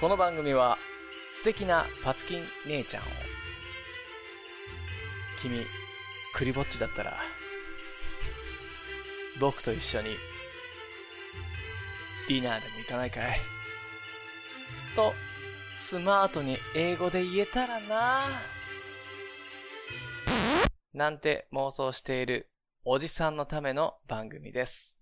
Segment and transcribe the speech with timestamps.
[0.00, 0.78] この番組は
[1.36, 3.06] 素敵なパツキン姉ちゃんを。
[5.42, 5.58] 君
[6.32, 7.18] クリぼっちだったら
[9.38, 10.16] 僕と一緒に
[12.28, 13.38] ディナーでも行かないかい。
[14.96, 15.12] と
[15.76, 18.22] スマートに英語で言えたらな。
[20.94, 22.48] なんて妄想している
[22.86, 24.93] おじさんのための番組です。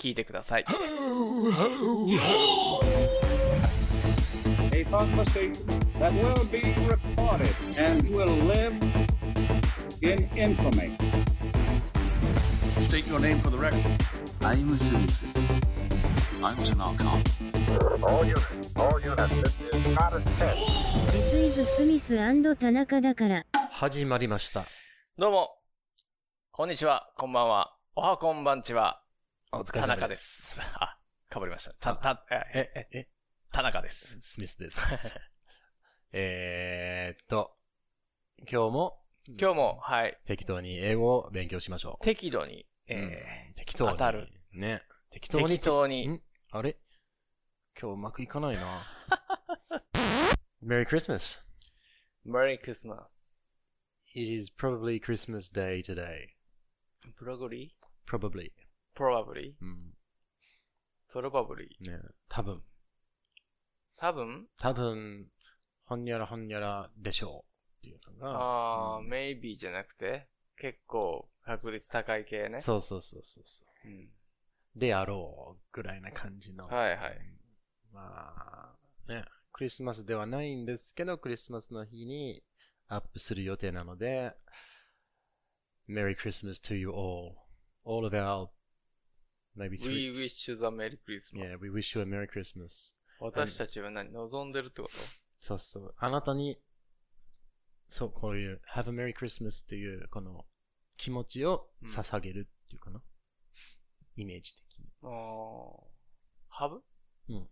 [0.00, 0.64] 聞いてください。
[23.70, 24.64] 始まりました。
[25.18, 25.58] どうも、
[26.52, 29.02] こんにちは、こんばんは、おはこんばんちは、
[29.52, 30.14] お疲田中で。
[30.14, 30.60] す。
[30.74, 30.96] あ、
[31.28, 31.74] かぶりました。
[31.74, 33.08] た、た、え、え、え、え、
[33.50, 34.16] 田中です。
[34.20, 34.80] スミスです。
[36.12, 37.56] えーっと、
[38.48, 42.04] 今日も今日も、はい、適当に英語を勉強しましょう。
[42.04, 43.90] 適度に、えうん適当に。
[43.90, 44.28] 当たる。
[44.52, 44.82] ね。
[45.10, 45.48] 適ー、当に。
[45.48, 46.22] 適当に、ん？
[46.52, 46.78] あれ？
[47.80, 48.86] 今日うまくいかないな。
[50.62, 51.44] Merry Christmas.
[52.24, 53.68] Merry Christmas.
[54.14, 56.36] It is probably Christmas Day today.
[57.18, 57.72] Probably?
[58.06, 58.52] Probably.
[59.00, 59.54] Probably?
[59.62, 59.94] うん。
[61.14, 61.68] Probably.
[61.80, 61.98] ね。
[62.28, 62.62] 多分。
[63.96, 64.46] 多分？
[64.58, 65.26] 多分、
[65.84, 67.78] ほんにゃらほんにゃらでしょう。
[67.78, 68.96] っていうのが。
[68.96, 70.28] あー、うん maybe じゃなくて、
[70.58, 72.60] 結構確率高い系ね。
[72.60, 73.88] そうそうそうそうそう。
[73.88, 74.10] うん
[74.76, 76.68] であろうぐらいな感じの。
[76.68, 77.18] はいはい。
[77.92, 82.44] まあ、ね、クリスマスではないんですけど、クリスマスの日に
[82.86, 84.32] アップする予定なので、
[85.88, 87.34] Merry Christmas to you all.
[87.84, 88.48] All of our,
[89.56, 90.10] maybe We three.
[90.12, 91.42] wish you the Merry Christmas.
[91.42, 92.92] Yeah, we wish you a Merry Christmas.
[93.20, 94.94] 私たちは何望んでるってこと
[95.40, 95.94] そうそう。
[95.98, 96.58] あなたに、
[97.88, 100.46] そう、こういう、Have a Merry Christmas っていう、この
[100.96, 103.02] 気持ちを捧げるっていうかな。
[104.16, 104.86] イメージ的に。
[105.02, 105.10] あー、
[106.48, 106.82] ハブ
[107.28, 107.48] うん。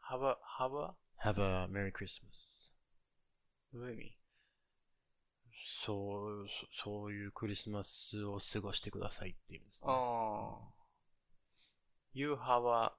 [0.00, 2.70] ハブ、ハブは Have a Merry Christmas.
[3.72, 4.18] どういう意味
[5.84, 6.46] そう、
[6.76, 9.86] そそういうクリスマスを過ごしてくださいっていう意味ですね。
[9.88, 10.77] あー。
[12.18, 12.98] You have a っ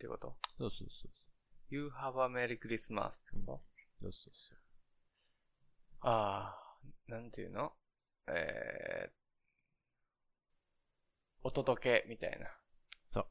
[0.00, 0.34] てこと？
[0.58, 1.30] そうそうそうそ
[1.70, 3.58] ?You have a Merry Christmas ってこと、う。
[4.00, 4.58] そうそうそう。
[6.00, 7.72] あー、なんていうの？
[8.26, 9.10] えー、
[11.44, 12.48] お届けみたいな
[13.12, 13.26] そう。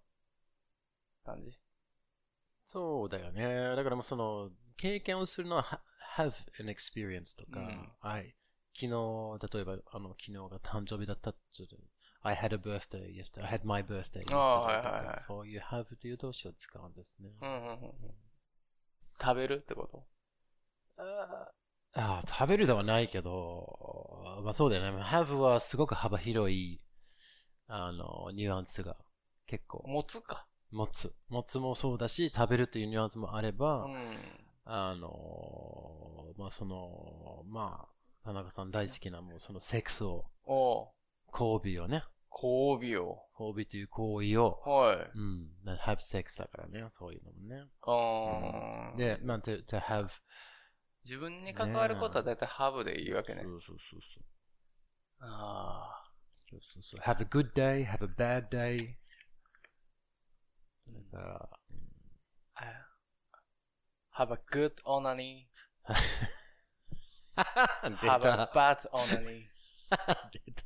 [1.25, 1.59] 感じ？
[2.65, 3.75] そうだよね。
[3.75, 5.81] だからもうその、経験をするのは、は
[6.17, 6.31] have
[6.61, 8.33] an experience とか、うんはい。
[8.73, 11.67] 昨日、例えば、あの、昨日が誕生日だったっつう
[12.27, 13.43] I had a birthday yesterday.
[13.43, 14.33] I had my birthday yesterday.
[14.33, 17.29] あーはいはいはいとかそういう have という動詞を使うんですね。
[17.39, 17.91] うんうんうんうん。
[19.21, 20.03] 食べるってこと？
[20.97, 25.03] あーあー、食べるではないけど、まあそうだよね。
[25.03, 26.81] have はすごく幅広い、
[27.67, 28.97] あの、ニュアンスが
[29.45, 30.47] 結構、持つか？
[30.71, 31.15] 持つ。
[31.29, 34.17] 持つもそうだし、食べるというニュアンスもあれば、うん。
[34.65, 40.87] あの、まあその、まあ、田中さん大好きなもうそのセックスを、おう
[41.31, 42.01] 交尾をね、
[42.35, 43.23] 交尾を。
[43.39, 45.11] 交尾という行為を、はい。
[45.15, 45.49] うん、
[45.85, 47.69] have sex だからね、そういうのもね。
[47.81, 50.09] あーで、まあ、to, to have,
[51.05, 53.43] 自分に関わることはだいたいハブでいいわけね。
[53.43, 54.23] そうそうそうそう。
[55.21, 56.03] あ
[56.49, 56.99] そうそうそう。
[57.01, 58.95] have a good day, have a bad day.
[61.11, 61.49] だから、
[62.55, 62.85] あ。
[64.17, 65.47] have a good onani,
[67.35, 68.51] 出 have a た。
[68.53, 69.54] bad onani.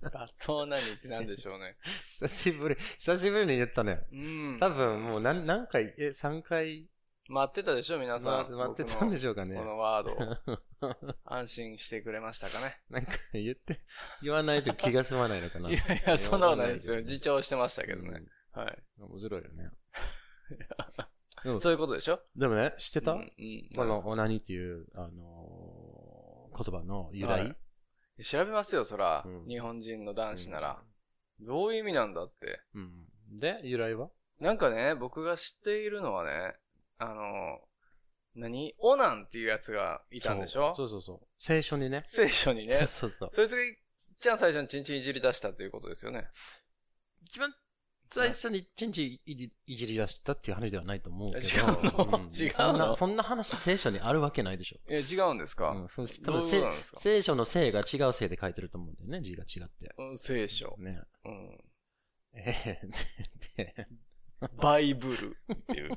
[0.02, 0.20] 出た。
[0.20, 1.78] bad onani って何でしょうね。
[2.20, 4.02] 久しぶり、久しぶりに言ったね。
[4.12, 4.58] うん。
[4.60, 6.88] 多分もう何、何回、え、3回、
[7.32, 8.52] 待ってたでしょ皆さん。
[8.52, 9.56] 待ってたんでしょうかね。
[9.56, 11.16] このワードを。
[11.26, 12.80] 安心してくれましたかね。
[12.90, 13.82] なんか言って、
[14.24, 15.70] 言わないと気が済まないのかな。
[15.72, 16.96] いやいや、そんなことないですよ。
[17.02, 18.24] 自重してましたけどうんね。
[18.54, 18.84] はい。
[19.00, 19.70] 面白いよね。
[21.62, 22.20] そういうことでしょ？
[22.36, 27.56] でもね、知ってた、この、オナニっていう、あのー言葉の由来、はい
[28.24, 29.24] 調べますよ、そら。
[29.26, 30.84] うん日本人の男子なら。
[31.40, 32.60] どういう意味なんだって。
[32.76, 33.40] うん。
[33.40, 34.10] で、由来は？
[34.40, 36.56] なんかね、僕が知っているのはね、
[36.98, 37.60] あの、
[38.36, 38.76] 何？
[38.80, 40.74] オナンっていうやつがいたんでしょ？
[40.76, 41.28] そうそうそう。
[41.40, 42.04] 聖書にね。
[42.08, 42.88] 聖書にね。
[42.88, 43.30] そうそうそう。
[43.34, 43.58] そいつが、
[44.18, 46.28] ちゃん最初にチンチンいじり出したっていうことですよね。
[47.24, 47.54] 一番
[48.12, 51.46] 最初にチンチいじいじり出したっていう話ではないと思うけど。
[51.48, 52.18] 違うの？
[52.18, 52.56] ん違うの？
[52.56, 54.78] そんな、そんな話聖書にあるわけないでしょ。
[54.90, 57.00] え、違うんですか、うん、そう多分いうことなんですか？
[57.00, 59.94] 聖書の聖が違う聖で書いてると思うんだよね、字が違って。
[59.98, 60.76] うん聖書。
[60.80, 61.02] ね。
[61.26, 61.58] うん。
[62.34, 62.90] えー
[63.58, 63.88] で、で
[64.58, 65.92] バイブルっていう。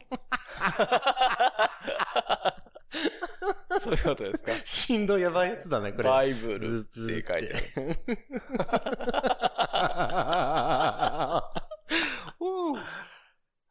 [3.80, 4.52] そういうことですか？
[4.64, 6.08] しんどいやばいやつだね、これ。
[6.10, 7.96] バイブルって書いてある。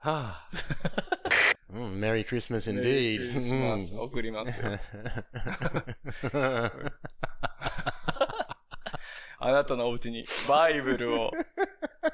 [0.04, 0.48] うんはあ。
[1.70, 3.34] うん、メリークリスマス indeed.
[3.34, 4.80] クリスマス送りますよ。
[9.40, 11.32] あなたのお家にバイブルを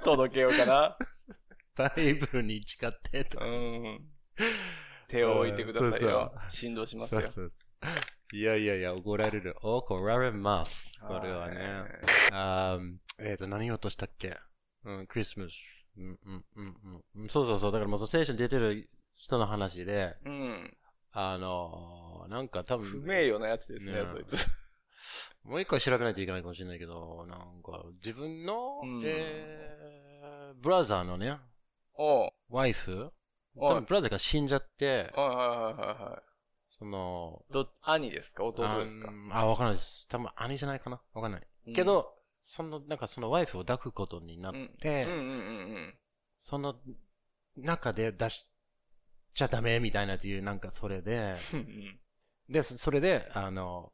[0.04, 0.98] 届けようかな。
[1.76, 3.48] バイブルに誓ってとうか。
[3.48, 4.00] ん。
[5.08, 6.56] 手を置いてくださいそうよそ。
[6.56, 7.22] 振動しますよ。
[7.22, 7.52] そうそう
[8.34, 9.56] いやいやいや、怒られる。
[9.62, 11.00] 怒られます。
[11.00, 11.86] これはね。
[12.32, 14.38] あーえっ、と、何を落としたっけ？
[14.84, 15.87] うん、クリスマス。
[15.98, 17.30] うん、うん、うん、うん。
[17.30, 17.72] そうそうそう。
[17.72, 20.78] だからもう、聖書に出てる人の話で、うん。
[21.12, 24.46] あのー、なんか多分、不名誉なやつですね、ねそいつ。
[25.44, 31.40] もう一回調べないといけないかもしれないけど、なんか、自分の、うんえー、ブラザーのね、
[31.96, 32.32] おう。
[32.50, 33.12] ワイフ？
[33.60, 36.24] 多分ブラザーが死んじゃって、はいはいはいはいはい。
[36.70, 38.44] その、ど、兄ですか？
[38.44, 39.10] 弟ですか？
[39.32, 40.08] あ、わかんないです。
[40.10, 41.02] 多分兄じゃないかな？
[41.14, 41.48] わかんない。
[41.74, 42.14] け、ど、
[42.50, 45.06] その、なんかそのワイフを抱くことになっうんて、
[46.38, 46.76] その
[47.58, 48.50] 中で出し
[49.36, 51.36] ちゃダメみたいなっていう、なんかそれで。
[52.48, 53.92] で、そそれで、あの、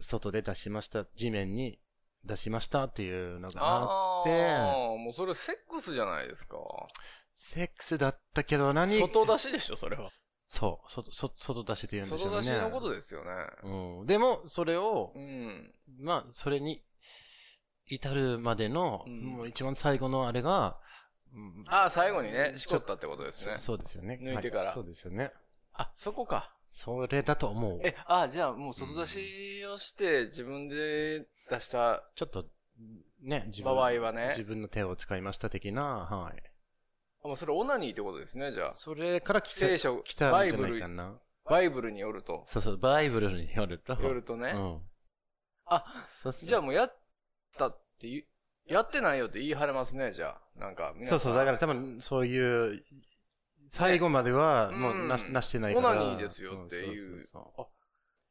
[0.00, 1.78] 外で出しました、地面に
[2.24, 6.58] 出しましたっていうのがああって、あ、もうそれセックスじゃないですか。
[7.36, 8.98] セックスだったけど何？
[8.98, 10.10] 外出しでしょ、それは。
[10.48, 12.36] そう、外、外外出しって言うんでしょうね。
[12.38, 13.30] 外出しのことですよね。
[13.62, 14.06] うん。
[14.06, 15.72] でも、それをう、ん。
[16.00, 16.82] まあ、それに
[17.94, 20.78] 至るまでの、うんもう一番最後のあれが、
[21.34, 23.66] うんああ、最後にね、しこったってことですねそ。
[23.66, 24.18] そうですよね。
[24.22, 25.30] 抜いてからはそうですよね。
[25.74, 26.54] あ、そこか。
[26.72, 27.80] それだと思う。
[27.82, 32.46] え、ああ、じゃあもう外出しをして自分で出したちょっと、
[33.22, 36.42] ね、自場合はね自分の手を使いました的な、はい。
[37.24, 38.72] あもうそれオナニーってことですね、じゃあ。
[38.72, 41.18] それから来た、聖書来たんじゃないかな。
[41.44, 42.44] バイブルによると。
[42.46, 43.94] そうそう、バイブルによると。
[44.00, 44.52] よるとね。
[44.54, 44.80] うん。
[45.66, 45.84] あ、
[46.22, 46.96] そうそうじゃあもうやっ
[47.56, 48.24] たって言う、
[48.66, 50.60] やってないよって言い張れますね、じゃあ。
[50.60, 52.84] なんか、皆さんそうそう、だから多分そういう、
[53.68, 55.88] 最後まではもうな,、うんなしてないから。
[55.90, 57.66] オナニーですよっていううんそうそう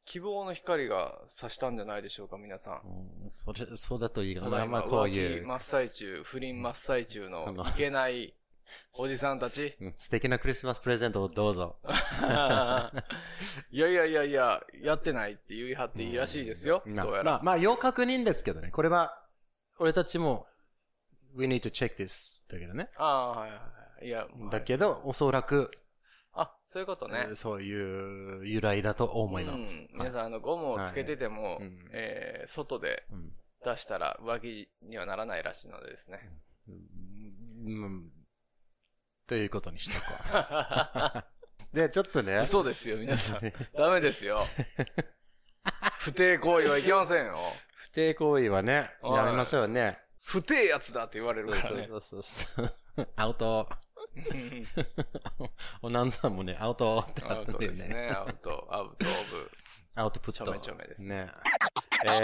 [0.04, 2.80] 希望の光が差したんじゃないでしょうか、皆さん。
[3.30, 4.50] そううんそれ、そうだといいかな。
[4.50, 8.34] ままあこういう、真っ最中、不倫真っ最中あののいけない
[8.98, 9.76] おじさんたち。
[9.80, 11.78] うん素敵なクリスマスプレゼントをどうぞ。
[13.70, 16.82] いやいやいやいや、やってないって言い張っていいらしいですよ。
[16.84, 17.24] うんどうやら。
[17.24, 18.70] まあ、まあ、要確認ですけどね。
[18.70, 19.21] これは、
[19.78, 20.46] 俺たちも、
[21.34, 22.90] we need to check this だけどね。
[22.96, 23.64] ああ、はいはいは
[24.02, 24.06] い。
[24.06, 25.70] いや、だけど、おそらく、
[26.34, 27.30] あ、そういうことね。
[27.34, 29.56] そういう由来だと思います。
[29.56, 29.88] うん。
[29.92, 33.32] 皆さん、あの、ゴムをつけてても、はいうんえー、外でうん
[33.64, 36.18] 出したら浮気にはならないらしいのでですね。
[36.68, 38.10] うん
[39.26, 40.06] ということにしとこ
[41.72, 41.74] う。
[41.76, 42.40] で、ちょっとね。
[42.42, 43.38] 嘘ですよ、皆さん。
[43.74, 44.46] ダメですよ。
[45.98, 47.38] 不貞行為はいけませんよ。
[47.92, 49.98] 不貞行為はね、はいやめましょうね。
[50.22, 51.86] 不貞やつだって言われるからね。
[51.90, 53.08] そうそうそう。
[53.16, 53.68] アウト。
[55.82, 57.76] おなんさんもね、アウトってあアウったんだよね。
[57.76, 58.10] トですね。
[58.14, 59.50] アウト、アウトオブ。
[59.94, 60.44] アウトプット。
[60.46, 61.28] ちょめちょめですね。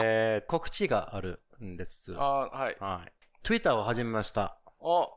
[0.01, 2.15] えー、告知があるんです。
[2.17, 2.77] あはい。
[2.81, 3.13] はい。
[3.43, 4.57] Twitter を始めました。
[4.81, 5.09] あ、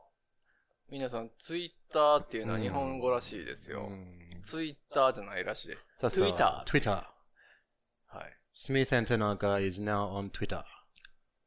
[0.90, 3.86] 皆さん、ツイッターっていうのは日本語らしいですよ。
[3.86, 5.78] うんツイッターじゃないらしいで。
[5.96, 6.90] そうそう Twitter Twitter.
[6.90, 8.41] はい。
[8.52, 10.62] Smith and Tanaka is now on Twitter.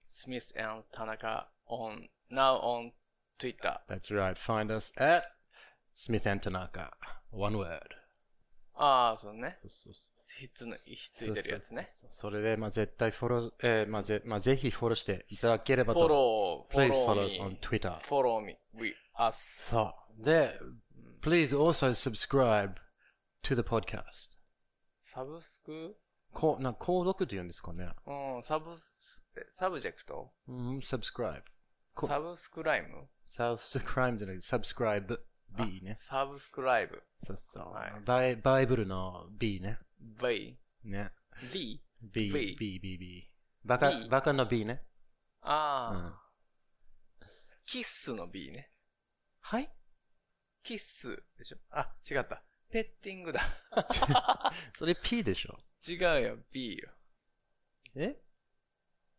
[0.05, 2.91] Smith and Tanaka on, now on
[3.38, 3.77] Twitter.
[3.88, 4.38] That's right.
[4.38, 5.24] Find us at
[5.91, 6.91] Smith and Tanaka.
[7.31, 7.95] One word.
[8.77, 9.55] ああ、そうね。
[9.62, 11.93] そうそうそうひっつの、ひっついてるやつね。
[12.01, 16.01] そうそうそれで、まあ、絶対フォロー、えーまあ、ぜ、まあ、ぜひフォローしていただければと。
[16.01, 18.01] フォロー、 Please follow us on Twitter.
[18.03, 19.69] follow me, we, us.
[19.69, 20.24] そう。
[20.25, 20.59] で、
[21.21, 22.74] please also subscribe
[23.43, 24.35] to the podcast.
[25.01, 25.95] サブスク
[26.36, 27.89] こう、な、購読って言うんですかね。
[28.06, 30.32] うん、サブス、え subject？
[30.48, 31.42] うん、subscribe.
[31.96, 35.18] こサブスクライム？subscribe じゃない、subscribe
[35.58, 35.96] B ね。
[35.96, 37.01] サブスクライブ。
[37.24, 37.72] そうそう。
[37.72, 39.80] はいバイ、バイブルの B ね。
[40.22, 40.60] B?
[40.84, 41.12] ね。
[41.54, 41.82] D?
[42.01, 43.32] B、B B、B、B。
[43.63, 44.84] バカ B、バカの B ね。
[45.42, 47.25] うああ、ん。
[47.65, 48.70] キッスの B ね。
[49.39, 49.72] はい？
[50.63, 51.58] キッスでしょ？
[51.72, 52.44] あ、違った。
[52.75, 53.39] ペッティングだ。
[54.77, 55.58] それ P でしょ？
[55.89, 56.89] 違うよ、B よ。
[57.96, 58.17] え？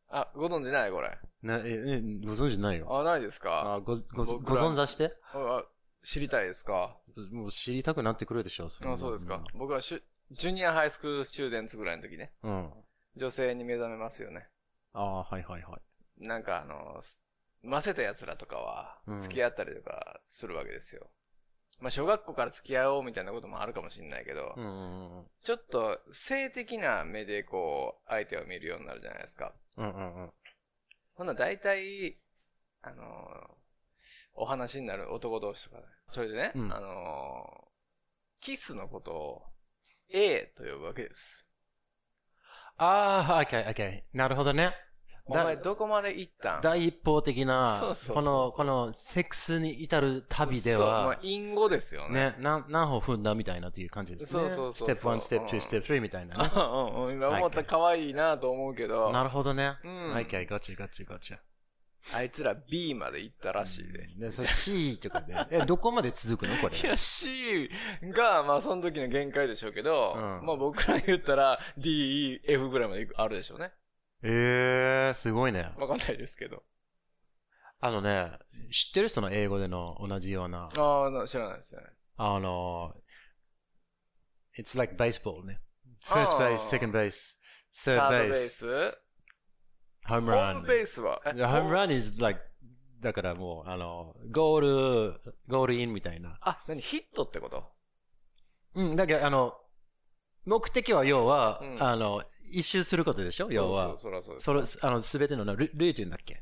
[0.08, 0.90] あ、ご存知ない？
[0.90, 1.18] これ。
[1.40, 2.86] な、え、え、ご存知ないよ。
[2.94, 3.76] あ、ないですか？
[3.76, 5.64] あ、ご、ご、ご存ざしてあ
[6.02, 6.98] 知りたいですか？
[7.32, 9.42] もう知りたくなってくるでしょ、それあそうですか。
[9.54, 12.34] 僕はシュジュニアハイスクールスチューデンツぐらいの時ね。
[12.42, 12.70] うん。
[13.14, 14.50] 女性に目覚めますよね。
[14.92, 15.78] ああ、はいはいは
[16.18, 16.26] い。
[16.28, 17.22] なんかあの、す
[17.62, 21.10] ませた奴らとかはうん、付き合ったりとかするわけですよ。
[21.78, 24.54] まあ小学校から付き合おうみたいなこともあるかもしれないけど。
[25.42, 29.54] ちょっと性的な目でこう、相手を見るようになるじゃないですか。
[29.76, 30.32] うんうんうん。
[31.14, 32.18] ほんなら大体、
[32.82, 33.56] あのー
[34.38, 35.84] お話になる男同士とかね。
[36.08, 39.42] それでね、うんあのーキスのことを
[40.12, 41.46] A と呼ぶわけです。
[42.76, 44.02] ああ、OK, OK.
[44.12, 44.74] なるほどね。
[45.28, 46.62] お前どこまで行ったん？
[46.62, 47.82] 第一方的な
[48.14, 52.30] この、この、セックスに至る旅でそうまあは、、隠語ですよね。
[52.30, 54.40] ね、何、何歩踏んだみたいなっていう感じですね。
[54.40, 56.50] そうそうそうステップ1、ステップ2、うんステップ3みたいなね。
[56.54, 59.76] うんうん、今思ったら可愛いなと思うけど、なるほどね。
[59.82, 61.38] うん OK, gotcha, gotcha, gotcha.
[62.14, 64.06] あいつら B まで行ったらしいで。
[64.16, 65.34] で、それ C とかで。
[65.50, 66.54] え、どこまで続くの？
[66.58, 66.78] これ。
[66.78, 67.68] いや、C
[68.14, 73.72] が、まあ、その時の限界でしょうけど、うんまあ、僕ら言ったら D、E、F ぐらいまであるでしょうね。
[74.22, 75.72] えー、すごいね。
[75.76, 76.62] わかんないですけど。
[77.78, 78.32] あのね、
[78.72, 80.70] 知ってるその英語での同じような？
[80.74, 82.14] ああ、な知らないです、知らないです。
[82.16, 82.94] あの、
[84.58, 85.60] it's like baseball ね。
[86.06, 87.36] first base, second base,
[87.70, 88.66] サ third ードベー base, ス
[90.08, 90.54] home ホ run.
[90.54, 92.40] ームベースは、home run is like,
[93.00, 94.60] だからもう、あの、ゴー
[95.12, 96.38] ル、ゴールインみたいな。
[96.40, 96.80] あ、何？
[96.80, 97.64] ヒットってこと？
[98.74, 99.52] うん、だけど、あの、
[100.46, 102.24] 目的は要は、うんあの、
[102.56, 103.98] 一周することでしょ要は。
[103.98, 104.78] そうそう、そうです。
[104.78, 106.40] れ、あの、すべてのな、ルルイって言うんだっけん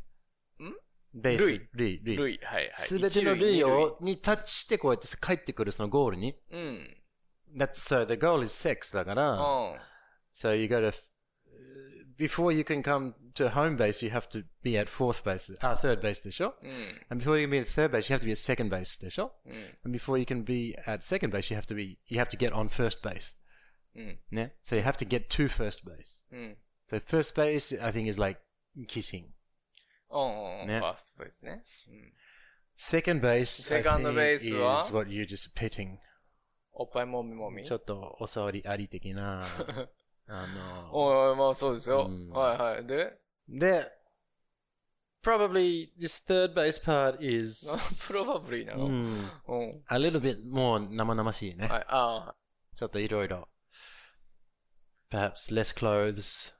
[1.12, 1.44] ベース。
[1.44, 2.16] 塁ルイ、ルイ。
[2.16, 2.86] 塁、はいはい。
[2.86, 6.36] すべての一塁塁を、にタッチしてこうやって帰ってくるそのゴールに。
[6.52, 6.96] うん。
[7.56, 9.36] That's, so the goal is six だから、う
[9.74, 9.78] ん。
[10.32, 10.94] so you gotta,
[12.16, 15.74] before you can come to home base, you have to be at fourth base, ah,
[15.74, 16.70] third base でしょうん。
[17.10, 19.52] And before you can be at third base, you have to be at second base でしょうん。
[19.84, 22.54] And before you can be at second base, you have to be, you have to get
[22.54, 23.34] on first base.
[23.96, 24.16] Mm.
[24.30, 24.48] Yeah.
[24.62, 26.18] So you have to get to first base.
[26.32, 26.56] Mm.
[26.88, 28.38] So first base, I think, is like
[28.88, 29.32] kissing.
[30.10, 30.80] Oh, yeah.
[30.80, 31.50] first base, ne?
[31.90, 32.12] Mm.
[32.76, 35.98] Second base, Second base is what you just petting.
[36.76, 37.64] おっぱいもみもみ。
[37.64, 39.46] ちょっとお触りあり的な。
[40.26, 40.90] あの。
[40.92, 42.06] おい、まあそうですよ。
[42.08, 42.86] うん、はいはい。
[42.86, 43.16] で
[43.48, 43.88] で、
[45.22, 45.90] probably ah, oh, oh, oh, mm.
[46.00, 47.64] this third base part is
[48.10, 49.30] probably なの、うん、
[49.88, 50.02] a hmm.
[50.02, 51.68] little bit more もう生々しいね。
[51.68, 52.34] はい、ああ。
[52.74, 53.48] ちょっといろいろ。
[55.14, 56.52] Perhaps less clothes,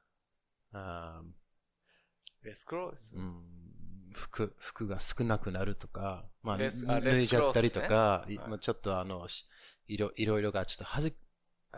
[0.73, 1.32] um,
[2.44, 3.20] レスクロースう。
[3.20, 3.42] ん
[4.12, 9.44] 服、服が少なくなるとか、まあ、脱いじゃったりとか、まあ、ちょっとあの、し
[9.88, 11.16] いろいろいろがちょっとはず、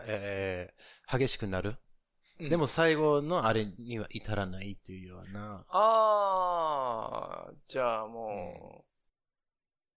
[0.06, 1.70] えー激しくなる。
[1.70, 5.64] うんでも最後のあれには至らないっていうような。
[5.70, 8.84] ああ、じゃあもう、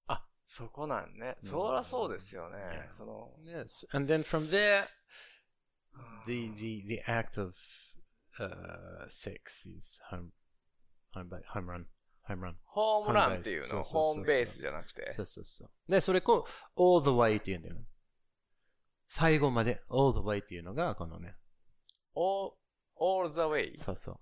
[0.08, 1.36] あ、そこなんね。
[1.44, 2.88] うんそらそうですよね。
[2.94, 3.86] その、Yes.
[3.92, 4.86] And then from there,
[6.28, 7.56] the, the, the act of
[8.40, 10.32] uh, sex is home,
[11.14, 11.86] home, ba- home run.
[12.28, 12.56] Home run.
[12.66, 15.12] ホームランっていうの、ホームベースじゃなくて。
[15.14, 15.70] そうそうそう。
[15.92, 16.46] で、それこ
[16.78, 17.82] う、all the way って言うんだよね。
[19.08, 21.36] 最後まで all the way っていうのが、このね、
[22.16, 22.54] all,
[23.00, 23.76] all the way.
[23.78, 24.20] そうそう。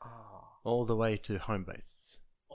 [0.00, 1.82] あ all the way to home base.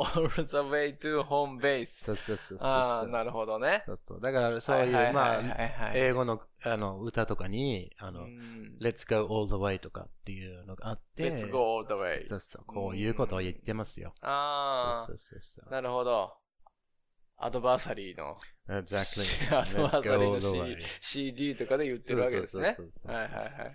[0.03, 1.88] ー all the way to home base.
[1.88, 2.67] そうそうそうそう。
[2.67, 3.83] ああ、なるほどね。
[3.86, 4.22] そうそう。
[4.22, 12.27] だから、そういう、まあ、はい英語のあの歌とかに、あの、うん Let's go all the way とかっていうのがあって、Let's go all the way.
[12.27, 12.65] そうそう。
[12.65, 14.13] こういうことを言ってますよ。
[14.22, 16.33] あそうそうそうあ、なるほど。
[17.38, 18.38] アドバーサリーの。
[18.69, 19.51] Exactly.
[19.57, 20.88] アドバーサリーの.
[21.01, 23.69] CD とかで言ってるわけですねはいはいはいは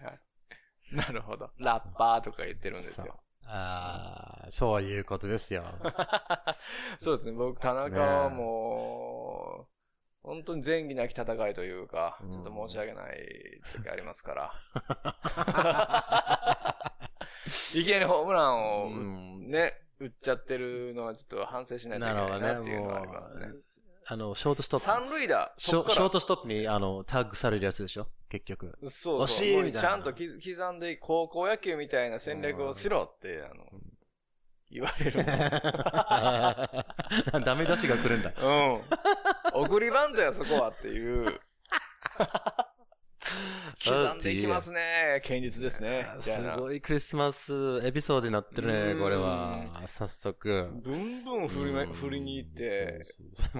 [0.92, 0.96] い。
[0.96, 1.50] なるほど。
[1.58, 3.20] ラッパーとか言ってるんですよ。
[3.50, 5.64] ああ、そういうことですよ。
[7.00, 7.32] そうですね。
[7.32, 9.72] 僕、田中はもう、
[10.22, 14.52] 本当に前儀なき戦いというか、うんちょっと申し訳ない時ありますから。
[17.74, 23.48] いきなりホームランを、うんね、打っちゃってるのはちょっと反省しないといけないなっていうのはありますね。
[24.06, 24.86] あの、ショートストップ。
[24.86, 28.08] 三塁打、ショショートストップに、あの、タッグされるやつでしょ？
[28.28, 28.78] 結局。
[28.90, 33.64] そう惜しいみたいなちゃんとき刻んで、高校野球みたいな戦略をしろって、あの、
[34.70, 35.24] 言われる。
[37.44, 38.34] ダメ出しが来るんだ。
[38.36, 39.64] うん。
[39.64, 41.40] 送りバントや、そこはっていう。
[43.84, 45.20] 刻んでいきますね。
[45.22, 46.06] 堅実ですね。
[46.20, 49.64] すごいクリスマスエピソードになってるね、うんこれは。
[49.86, 50.70] 早速。
[50.82, 53.00] ブンブン振り,、うん振りに行って、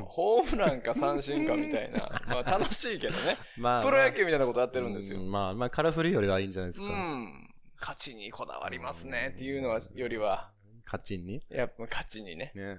[0.07, 1.99] ホームランか三振かみたいな。
[2.29, 3.37] まあ楽しいけどね。
[3.59, 5.21] まあプロ野球みたいなことやってるんですよ。
[5.21, 6.87] うまあ、まあ、カラフルよりはいいんじゃないですか。
[6.87, 7.49] うん。
[7.81, 10.53] 勝ちにこだわりますねっていうのは、よりは、
[10.85, 11.43] 勝ちに？
[11.51, 12.53] やっぱ勝ちにね。
[12.55, 12.79] ね。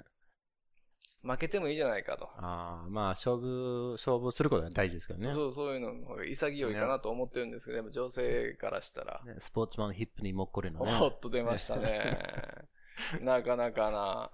[1.21, 2.29] 負けてもいいじゃないかと。
[2.37, 5.31] ああ、まあ、勝負、勝負することが大事ですからね。
[5.33, 10.97] そう、そういうのが潔いかなと思ってるんですけど、でも女性からしたら、ねスポーツマンヒップにもっこりのね。
[11.01, 12.15] おっと出ましたね。
[13.21, 14.31] なかなかな、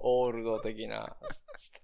[0.00, 1.16] オールド的な、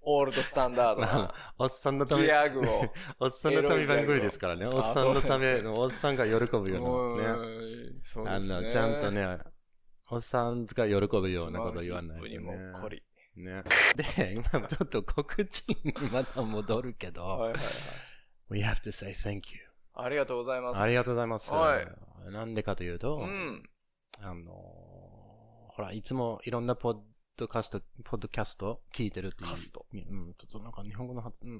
[0.01, 2.63] オールドスタンダードな、おっさんのためギ、ャグを。
[3.19, 4.65] おっさんのため番組ですからね。
[4.67, 7.39] おっさんのためおっさんが喜ぶようなね。
[7.39, 8.61] うんそうあですね。
[8.61, 9.37] の、ちゃんとね、
[10.09, 12.37] おっさんが喜ぶようなこと言わないとね。
[12.37, 13.03] スマートフリップにもっこり。
[13.35, 13.63] ね。
[14.17, 17.63] で、今ちょっと告知にまた戻るけど、はいはいはい。
[18.49, 19.41] we have to say thank you.
[19.95, 20.79] ありがとうございます。
[20.79, 21.51] ありがとうございます。
[21.51, 21.87] はい
[22.31, 23.63] なんでかというと、うん。
[24.21, 24.43] あのー
[25.75, 26.97] ほら、いつもいろんなポッ
[27.35, 29.49] ドキャスト、ポッドキャスト聞いてるっていう。
[29.49, 31.55] カストうん、ちょっとなんか日本語の発音、う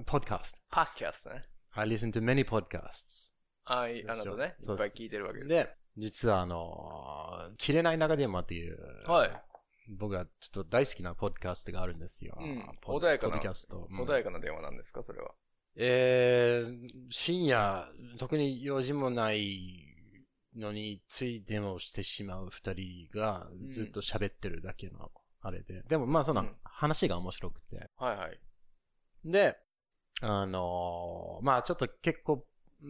[0.00, 0.62] ん、ポッドキャスト。
[0.70, 1.44] パッキャストね。
[1.72, 3.32] I listen to many podcasts.
[3.64, 5.48] あい、あなたね、いっぱい聞いてるわけです。
[5.48, 9.42] で、実はあのー切れない長電話っていう、はい。
[9.88, 12.36] 僕がちょっと大好きなポッドキャストがあるんですよ。
[12.40, 13.88] うん穏やかなポッドキャスト。
[13.90, 15.32] うん穏やかな電話なんですか、それは？
[15.76, 17.88] えー、深夜、
[18.18, 19.84] 特に用事もない
[20.56, 25.10] のに、つい電話をしてしまう二人がうんずっと喋ってるだけの
[25.42, 25.82] あれで。
[25.88, 27.88] でもまあそのうん話が面白くて。
[27.96, 28.40] はいはい。
[29.24, 29.56] で、
[30.22, 32.46] あのーまあちょっと結構、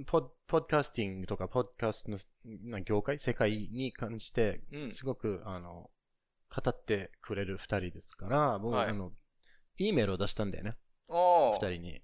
[0.07, 2.19] ポッポッドキャスティングとか、ポッドキャストの
[2.65, 5.91] な業界、世界に関してう、んすごく、あの、
[6.55, 9.12] 語ってくれる二人ですから、僕、はいあの、
[9.79, 10.76] いいメールを出したんだよね。
[11.09, 12.03] 二人に。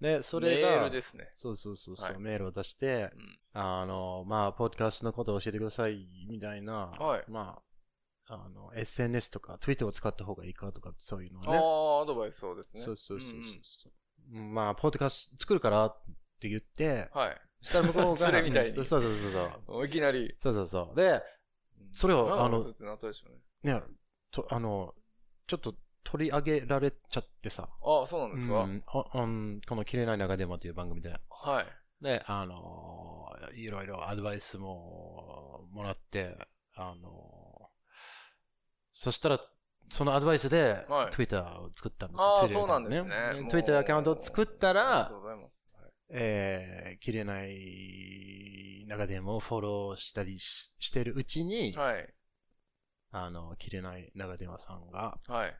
[0.00, 1.30] で、それが、メールですね。
[1.34, 7.60] そうそうそうそう、はいメールを出して、うんあの、まあ、ポッドキャストのことを教えてください、みたいな、はいま
[8.26, 11.58] あ、あの、SNS とか、Twitter を使った方がいいかとか、そういうのあね。
[11.58, 12.82] あ、アドバイスそうですね。
[12.82, 13.92] そうそうそうそう
[14.32, 16.02] うんうんまあ、ポッドキャスト作るからっ
[16.40, 17.40] て言って、はい。
[17.62, 19.12] そしたら向こうが、 それみたいにそうそうそう
[19.66, 19.86] そう。
[19.86, 20.34] いきなり。
[20.38, 20.96] そうそうそう。
[20.96, 21.20] で、
[21.92, 22.62] それをあの。
[23.62, 23.82] ね、
[24.30, 24.94] と、あの、
[25.46, 25.74] ちょっと
[26.04, 27.68] 取り上げられちゃってさ。
[27.82, 31.10] ああ、そうなんですか、うんあうんこの切れない長電話という番組で。
[31.28, 32.04] はい。
[32.04, 36.36] で、あのーいろいろアドバイスももらって、
[36.74, 37.70] あのー
[38.92, 39.40] そしたら、
[39.90, 42.24] そのアドバイスではい Twitter を作ったんですよ。
[42.24, 43.48] ああ、Twitter そうなんですね。
[43.50, 45.70] Twitter アカウントを作ったありがらと、うございます。
[45.74, 52.14] はいえー、切れない長電話をフォローしたりししてるうちに、はい。
[53.12, 55.56] あの、切れない長電話さんが、はい。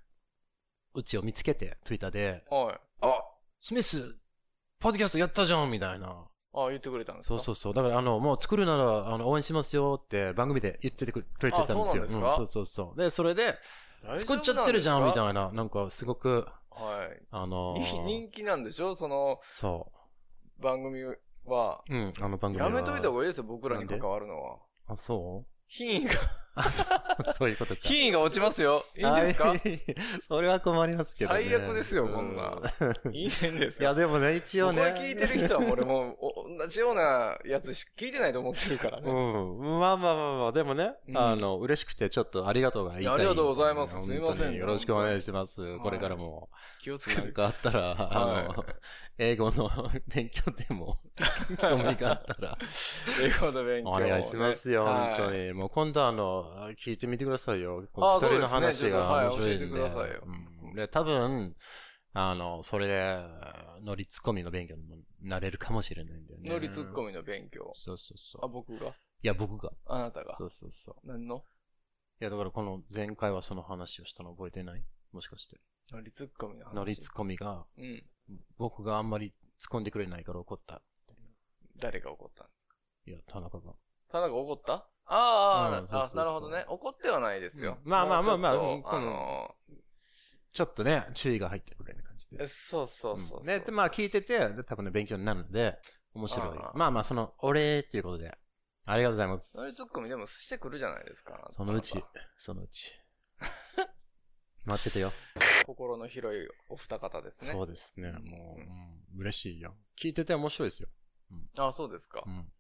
[0.95, 2.81] うちを見つけて、Twitter で、はい。
[3.03, 3.23] あ
[3.61, 4.17] スミス、
[4.79, 6.27] ポッドキャストやったじゃんみたいな。
[6.53, 7.37] あ、言ってくれたんですか？
[7.37, 7.75] そうそうそう。
[7.75, 11.81] だから、あの、もう作るなら、あの、応援しますよって番組で言っててくれてたんですよ。
[11.83, 12.37] あそうなんですか？
[12.37, 13.01] そうそうそう。
[13.01, 13.57] で、それで、
[14.21, 15.53] 作っちゃってるじゃんみたいな。
[15.53, 17.23] なんか、すごく、はい。
[17.31, 18.95] あのー人人気なんでしょ？
[18.95, 19.93] そのそ
[20.61, 21.03] 番組
[21.45, 21.85] は。
[21.89, 21.95] う。
[21.95, 22.69] うん、あの番組は。
[22.69, 24.59] やめといた方がいいですよ、僕らに関わるのは。
[24.87, 25.47] あ、そう？
[25.67, 26.13] 品位が、
[26.55, 27.81] あ、そうそういうことか。
[27.85, 28.83] 品位が落ちますよ。
[28.97, 29.55] いいんですか？
[30.27, 31.41] それは困りますけどね。
[31.45, 32.61] 最悪ですよこんな
[33.05, 34.79] うんいいんですいや、かでもね、一応ね。
[34.79, 36.17] これ聞いてる人は俺も
[36.59, 39.11] 同じようなやつしか聞いてないと思ってるからうね。
[39.11, 39.61] ん。
[39.81, 43.15] まあまあまあまあ、でもね、うんあの、嬉しくてちょっとありがとうが言いたい。
[43.15, 45.63] いやありがとうございますすいませんよろしくお願いします。
[45.63, 46.49] いこれからも。
[46.83, 47.21] 気をつけて。
[47.23, 48.75] なんかあったら、あの、はい
[49.19, 49.69] 英語の
[50.09, 50.99] 勉強でも、
[51.61, 52.59] 興味があったら、
[53.23, 55.53] 英語の勉強お願いしますよ、はい本当に。
[55.53, 57.87] もう今度あの、聞いてみてくださいよ。
[57.95, 59.69] あ二人の話が面白いんで。
[59.69, 60.23] ちょっとはい教えてくださいよ
[60.63, 61.57] うんで、多分、
[62.13, 63.17] あの、それで、
[63.83, 66.51] 乗りツッコミの勉強にもなれるかもしれないんだよね。
[66.51, 67.09] 乗りツッコミ。
[67.09, 67.73] ミの勉強。
[67.77, 68.45] そうそうそう。
[68.45, 68.89] あ、僕が？
[68.89, 69.73] いや、僕が。
[69.87, 70.35] あなたが？
[70.35, 71.07] そうそうそう。
[71.07, 71.45] 何の？
[72.21, 74.85] いや、だからこの前回はその話をしたの覚えてない？
[75.13, 75.59] もしかして。
[75.93, 76.75] 乗りツッコミの話。
[76.75, 78.05] 乗りツッコミが、うん。
[78.59, 80.83] 僕があんまり突っ込んでくれないから怒った。
[81.81, 82.77] 誰が怒ったんですか？
[83.07, 83.75] いや、田中が。
[84.11, 84.89] 田中怒った？
[85.07, 86.65] あーあなるほどね。
[86.69, 87.79] 怒ってはないですよ。
[87.85, 89.55] うんまあまあまあまああの
[90.53, 92.47] ちょっとね、注意が入ってくるような感じでー、。
[92.49, 93.47] そうそうそうそう。
[93.47, 95.79] ね、で、まあ聞いてて、で多分ね、勉強になるので、
[96.13, 96.71] 面白いあ。
[96.71, 98.37] あまあまあ、その、お礼っていうことで、
[98.87, 99.57] ありがとうございます。
[99.57, 101.47] 乗りツッコミでもしてくるじゃないですか。
[101.51, 102.03] そのうち
[102.37, 102.93] そのうち。
[104.67, 105.13] 待っててよ。
[105.67, 107.53] 心の広いお二方ですね。
[107.53, 108.09] そうですね。
[108.09, 109.77] うんもう、うん、嬉しいよ。
[110.03, 110.89] 聞いてて面白いですよ。
[111.59, 112.31] あ、そうですかう。
[112.31, 112.53] ん。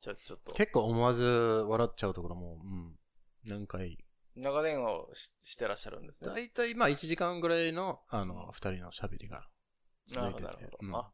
[0.00, 2.98] じゃあちょっと、結構思わず笑っちゃうところも、うん。
[3.44, 3.98] 何回。
[4.34, 6.30] 長電話をししてらっしゃるんですね。
[6.30, 9.46] だいたいまあ1時間ぐらいの、あの、二人の喋りが
[10.10, 10.64] なるほど、続いてて。
[10.64, 10.88] なるほど。
[10.88, 11.12] うんあ、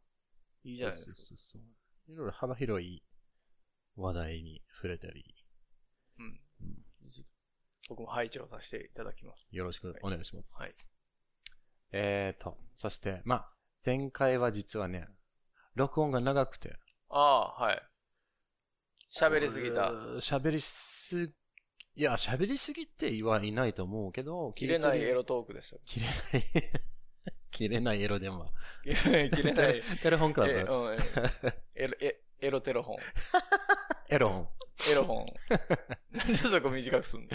[0.64, 1.16] いいじゃないですか。
[1.16, 2.12] そうそうそう。
[2.12, 3.02] いろいろ幅広い
[3.96, 5.34] 話題に触れたり、
[6.18, 6.84] うんうん。
[7.88, 9.46] 僕も拝聴させていただきます。
[9.50, 10.54] よろしくお願いします。
[10.56, 10.70] はい。
[11.92, 13.48] えーと、そして、まあ、
[13.84, 15.08] 前回は実はね、
[15.78, 16.76] 録音が長くて。
[17.08, 17.82] ああ、はい。
[19.10, 19.90] 喋りすぎた。
[20.20, 21.32] 喋りすぎ、
[21.96, 25.16] いや、喋りすぎてはいないと思うけど、切れないエロ。
[25.16, 25.76] ロトークでした。
[25.86, 26.44] 切れない。
[27.50, 28.52] 切れないエロ電話。
[28.84, 29.82] 切れない。
[30.02, 30.52] テレフォンクラブ。
[30.52, 30.98] えうんえ
[31.74, 32.98] エロエエロテロ本。
[34.10, 34.48] エロン。
[34.92, 35.26] エロ本。
[36.12, 37.28] なんでそこ短くすんの？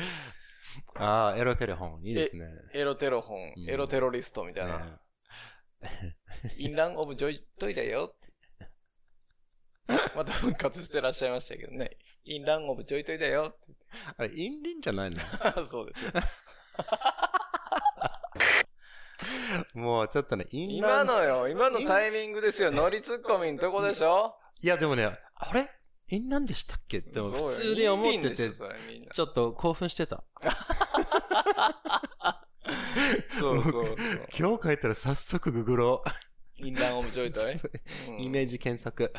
[0.95, 2.06] ああ、エロテレフォン。
[2.06, 2.45] いいですね。
[2.73, 4.79] エロテロ本、うんエロテロリストみたいな。
[5.82, 6.15] ね
[6.58, 8.33] インランオブジョイトイだよって。
[10.15, 11.98] また復活してらっしゃいましたけどね。
[12.24, 13.74] インランオブジョイトイだよって
[14.17, 15.19] あれ、インリンじゃないの？
[15.65, 16.12] そうですよ。
[19.74, 22.72] もうちょっとね、イン今ランのよ、今のタイミングですよ。
[22.72, 24.36] ノリツッコミのとこでしょ？
[24.62, 25.69] いや、でもね、あれ？
[26.10, 27.00] インランでしたっけ？
[27.00, 30.24] ってそうよ普通に思っててインリンでしょ、それみんなちょっと興奮してた。
[33.39, 33.96] そうそうそう。
[34.38, 36.04] 今日帰ったら早速ググろ
[36.56, 37.58] インランオブジョイトイ、
[38.26, 39.12] イメージ検索。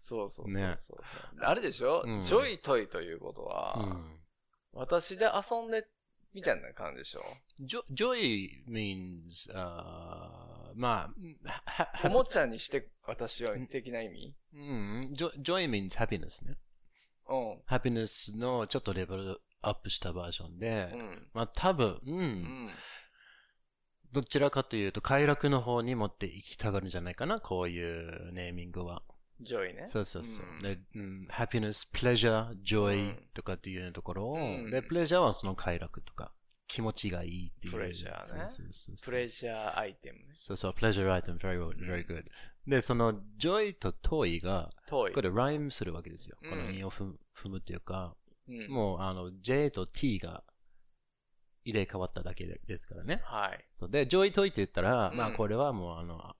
[0.00, 1.44] そうそうそうねそうそう。
[1.44, 4.20] あれでしょ、うんジョイトイということは、うん
[4.76, 5.86] 私で遊んで、
[6.34, 7.22] みたいな感じでしょ
[7.60, 11.12] ？Jo- Joy means, uh, ま
[11.46, 14.34] あ、はおもちゃにして私は的な意味？
[14.52, 16.58] うん、joy, joy means happiness ね。
[17.28, 17.60] うん。
[17.68, 21.28] happiness のちょっとレベルアップしたバージョンで、うん。
[21.34, 22.70] まあ多分、うん、うん。
[24.12, 29.02] どちらかというと快楽の方に持っていきたがるんじゃないかな、こういうネーミングは。
[29.40, 29.86] joy ね。
[29.86, 30.46] そうそうそう。
[30.46, 36.32] うんで、うん、happiness, pleasure, う joy んとかっていうところを、うんで、pleasure はその快楽とか、
[36.66, 37.72] 気持ちがいいっていう。
[37.72, 40.24] pleasure ねそうそうそうそうプレジャーアイテムね。
[40.32, 42.24] そうそう、pleasure item, very very good.
[42.66, 44.70] で、その joy と toy が。
[44.88, 46.36] これライムするわけですよ。
[46.42, 48.16] うんこの韻を踏む踏むっていうか、
[48.48, 50.44] うん、もうあの J と T が
[51.64, 53.20] 入れ替わっただけでですからね。
[53.24, 53.64] はい。
[53.72, 56.34] そうで、ジョイトイって言ったら、うんまあこれはもうあの、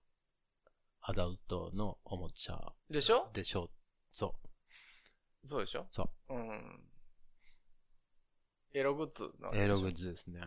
[1.07, 3.29] アダルトのおもちゃでしょ？
[3.33, 3.69] でしょう。
[4.11, 4.35] そ
[5.43, 5.87] そうでしょ？
[5.91, 6.83] そううん。
[8.73, 9.55] エログッズなわう。
[9.55, 10.41] けでしょエログッズですね。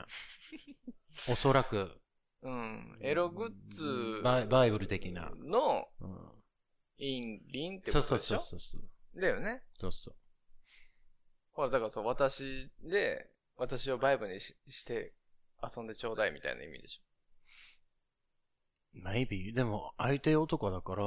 [1.30, 2.00] おそらく、
[2.42, 2.98] うん。
[3.00, 5.30] エログッズバイバイブル的な。
[5.36, 6.42] のうん、
[6.98, 8.38] インリンってそうそうことでしょ？
[8.40, 9.20] そうそうそう。
[9.20, 9.62] だよね。
[9.80, 10.16] そうそう。
[11.52, 15.14] ほら、だからそう、私で、私をバイブにしして
[15.62, 17.00] 遊んでちょうだいみたいな意味でし
[19.02, 19.52] maybe.
[19.54, 21.04] でも、相手男だから、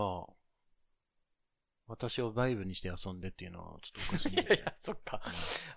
[1.87, 4.29] 私をバイブにして遊んでっていうのはちょっとおかしょ。
[4.29, 4.33] い。
[4.33, 5.21] いやいや、そっか。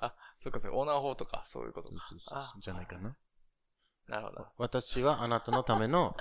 [0.00, 1.96] あ、そっかそっか、オーナー法とか、そういうことか。
[2.08, 3.16] そうそうそうあじゃないかな。
[4.08, 4.46] なるほど。
[4.58, 6.16] 私はあなたのための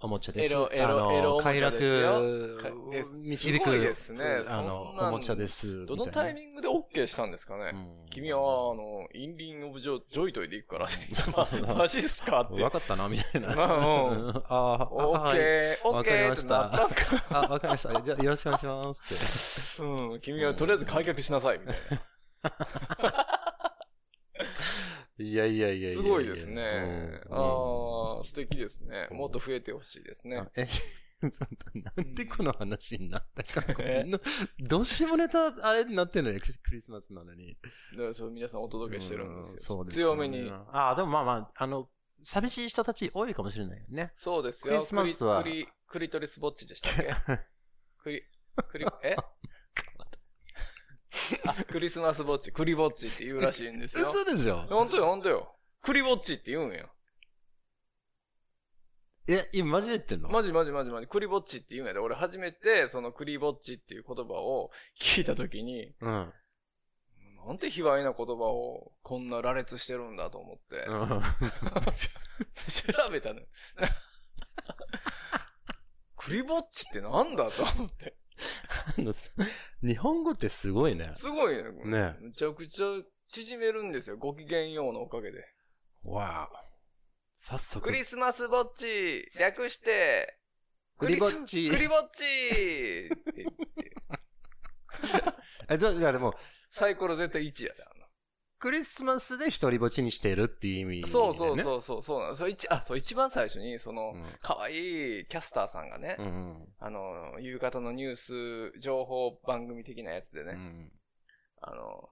[0.00, 0.52] おもちゃです。
[0.52, 5.86] エロエロあのエロおもちゃ快ですよ楽導く、ですねあの、おもちゃです。
[5.86, 10.92] どのタイミングで OK したんですかね、ン君は、あの、インリン・オブ・ジョジョイトイで行くからね。
[11.66, 12.62] まマジっすかって。
[12.62, 13.54] わかったな、みたいな。
[13.54, 13.76] まあ
[14.08, 17.38] うんああ、オッはいケー、オッケわかりましたーってなった。
[17.38, 18.02] あ、わかりました。
[18.02, 22.00] じゃあ、よろしくお願いしますうん、君はとりあえず開脚しなさい、みたいな。
[25.18, 26.62] いやいやいやいやすごいですね。
[27.28, 29.08] うんああ、素敵ですね。
[29.10, 30.50] もっと増えてほしいですねあ。
[30.56, 30.68] え、
[31.74, 33.64] なんでこの話になったか。
[34.60, 37.58] どうしようもネタ、あれになってんのよ、クリスマスなのに。
[37.92, 39.54] だからそう皆さんお届けしてるんですよ。
[39.56, 40.48] うそうです強めに。
[40.50, 41.90] ああ、でもまあまあ、あの、
[42.24, 44.12] 寂しい人たち多いかもしれないよね。
[44.14, 44.74] そうですよ。
[44.74, 47.42] クリスマスはクリ、クリトリスぼっちでしたっけ？
[47.98, 48.22] クリ、
[48.68, 49.16] クリ、え？
[49.18, 49.24] あ、
[51.70, 54.10] クリスマスぼっち、クリぼっちって言うらしいんですよ。
[54.12, 54.66] 嘘でしょ？
[54.66, 55.54] ほんとよ、ほんとよ。
[55.82, 56.90] クリぼっちって言うんよ。
[59.28, 60.28] え、今マジで言ってんの？
[60.30, 62.00] マジマジマジマジ、クリぼっちって言うんやで。
[62.00, 66.32] 俺初めて、そのクリぼっちっていう言葉を聞いたときに、うん。
[67.46, 71.20] なんて卑猥な言葉をこんな羅列してるんだと思って、うん調
[73.10, 73.46] べたのよ。
[76.16, 78.16] クリぼっちってなんだと思って。
[78.98, 79.14] あの
[79.82, 81.12] 日本語ってすごいね。
[81.14, 81.62] すごいね。
[81.84, 82.86] ねむちゃくちゃ
[83.30, 84.16] 縮めるんですよ。
[84.16, 85.44] ご機嫌ようのおかげで。
[86.04, 86.48] わあ。
[87.32, 87.84] 早速。
[87.84, 90.38] クリスマスぼっち略して、
[90.98, 93.88] クリぼっちクリぼっちって言って
[95.70, 96.34] え、だからでも、
[96.68, 97.72] サイコロ絶対1や
[98.58, 101.60] クリスマスで一人ぼっちにしてるっていう意味、そうそうう。
[101.62, 102.34] そうそう、そうなの。
[102.34, 106.68] それ一、あ、そう、一番最初に、そのうん、可愛いキャスターさんがね、うんうん。
[106.78, 110.90] あの、夕方のニュース情報番組的なやつでね、うん
[111.60, 112.10] あの、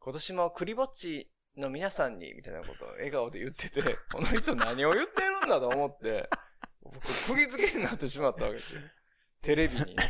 [0.00, 3.80] 今年もクリぼっちの皆さんに、みたいなことを笑顔で言ってて、
[4.12, 6.28] この人何を言ってるんだと思って、
[6.82, 8.80] 僕、釘付けになってしまったわけですよ。
[9.42, 9.96] テレビに。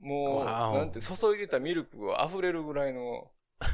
[0.00, 3.30] もう、なんて、注いでたミルクが溢れるぐらいの、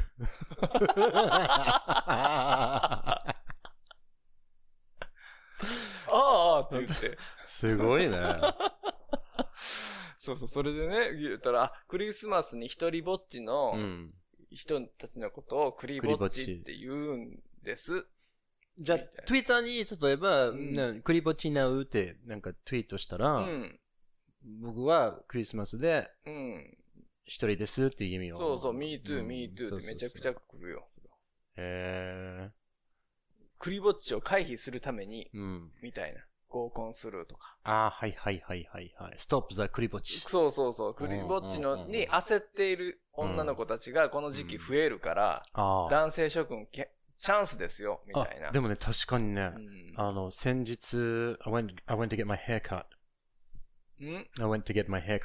[6.13, 7.17] ああって言って、
[7.47, 8.17] すごいね。
[10.17, 14.13] そうそう、それでね、言ったら、あクリスマスに一人ぼっちのうん。
[14.51, 18.05] 人たちのことをクリぼっちって言うんです。
[18.77, 23.79] じゃあツイッターに、例えば、んなクリぼっちなうって、なんかツイートしたら、うん。
[24.59, 26.77] 僕はクリスマスでうん。
[27.31, 28.37] 一人ですっていう意味を。
[28.37, 30.33] そうそう、me too, ん me too ってめちゃくちゃ。
[30.33, 30.85] 来るよ。
[31.55, 32.51] へえ
[33.57, 35.37] クリぼっちを回避するために、ー。
[35.37, 35.71] うん。
[35.81, 36.25] みたいな。
[36.49, 37.57] 合コンするとか。
[37.63, 39.15] ああ、はいはいはいはいはい。
[39.17, 40.19] ストップザクリぼち。
[40.19, 40.93] そうそうそう。
[40.93, 45.89] クリぼっちの、うんうんうんに焦っている女の子たちがこの時期増えるから、ああ。
[45.89, 48.49] 男性諸君けチャンスですよ、みたいな。
[48.49, 49.93] あでもね、確かにねう、ん。
[49.95, 52.85] あの、先日、I went, I went to get my hair cut.
[54.03, 55.19] ん I went to get my hair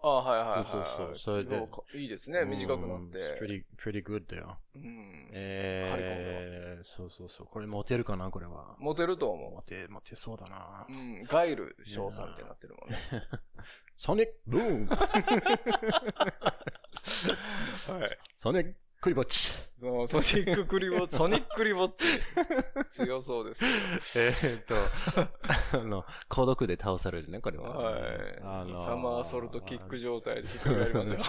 [0.00, 0.08] cut.
[0.08, 0.66] あはいはいはいはい。
[0.70, 3.18] そうそうそうそれでいいですね、短くなっうんて。
[3.40, 4.58] pretty, pretty good だよ。
[4.74, 5.28] うん。
[5.32, 7.46] えー、そうそうそう。
[7.46, 8.30] これモテるかな？
[8.30, 8.76] これは。
[8.78, 10.92] モテると思モテ、モテそうだなう。
[10.92, 10.94] う。
[10.94, 11.24] ん。
[11.24, 12.96] ガイル少佐みたいになってるもんね。
[13.96, 14.96] ソニックブームは
[18.06, 18.18] い。
[18.34, 19.68] ソニッククリぼっち。
[19.80, 22.04] そう、ソニッククリボッチ、ソニックリボッチ。
[22.90, 23.70] 強そうですよ。
[24.16, 24.74] えーっと、
[25.78, 27.70] あの、孤独で倒されるね、これは。
[27.70, 28.38] はい。
[28.42, 31.20] あのサマーソルトキック状態でひっくり返りますよ。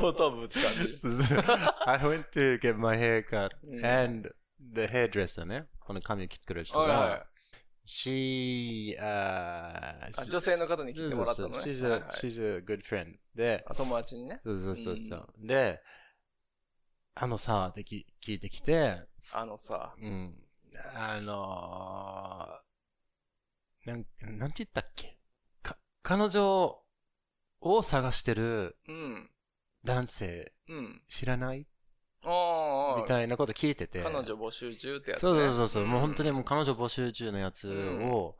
[0.00, 1.24] 後頭部掴んで。
[1.86, 4.34] I went to get my hair cut うん and
[4.74, 7.26] the hairdresser ね、この髪を切ってくれる人はいはが、
[7.86, 11.54] she, uh, あ女性の方に切ってもらったのね。
[11.54, 13.16] そうそう she's は a, いはい she's a good friend.
[13.34, 14.38] で、あ友達にね。
[14.42, 15.26] そうそうそうそう。
[15.38, 15.80] で、
[17.14, 20.32] あのさ、ってき聞いてきて、あのさ、うん。
[20.94, 25.18] あのー、なん、なんて言ったっけ？
[25.62, 26.80] か、彼女
[27.60, 29.30] を探してるうん。
[29.84, 31.02] 男性うん。
[31.08, 31.66] 知らない？
[32.22, 34.02] みたいなこと聞いてて。
[34.02, 35.20] 彼女募集中ってやつ、ね。
[35.20, 38.36] そうそうそうそう、んもう本当にもう彼女募集中のやつを、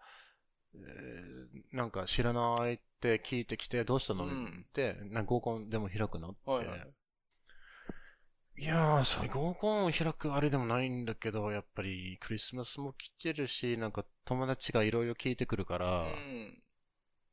[0.74, 1.30] えー
[1.72, 6.50] なんか知らないって聞いてきて、どうしたの、うんって、なんか合コンでも開くのって。
[6.50, 6.94] はいはい
[8.56, 16.62] いやー、そういう合コンを開くあれでもないんだけど、やっぱりクリスマスも来てるし、なんか友達がいろいろ聞いてくるから、うん。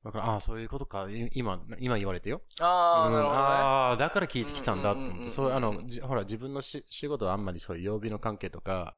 [0.07, 2.41] だから、ああ、そういうことか、い今、今言われてよ。
[2.61, 3.43] ああ、うんなるほどね。
[3.43, 5.31] ああ、だから聞いてきたんだって。
[5.31, 8.95] そう、あの、じほら、自分のし仕事はあんまりそういう曜日の関係とか、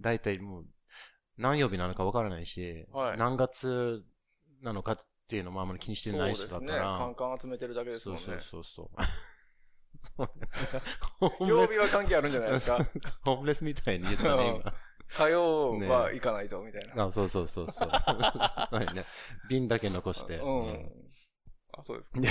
[0.00, 0.66] だいたいもう、
[1.38, 4.02] 何曜日なのかわからないし、はい何月
[4.60, 6.78] なのかっていうのもあんまり気にしてない人だそうですね。
[6.78, 6.98] から。
[6.98, 8.24] カンカン集めてるだけですもんね。
[8.24, 8.90] そうそうそうそ
[10.18, 11.46] う。
[11.46, 12.84] 曜日は関係あるんじゃないですか。
[13.24, 14.60] ホームレスみたいに言ったね、
[15.16, 16.92] 火曜は行かないと、みたいな。
[16.94, 17.04] 今。
[17.04, 17.88] あ、そうそうそうそう。
[17.90, 19.04] はいね。
[19.48, 20.36] 瓶だけ残して。
[20.38, 20.90] うん。
[21.72, 22.20] あ、そうですか。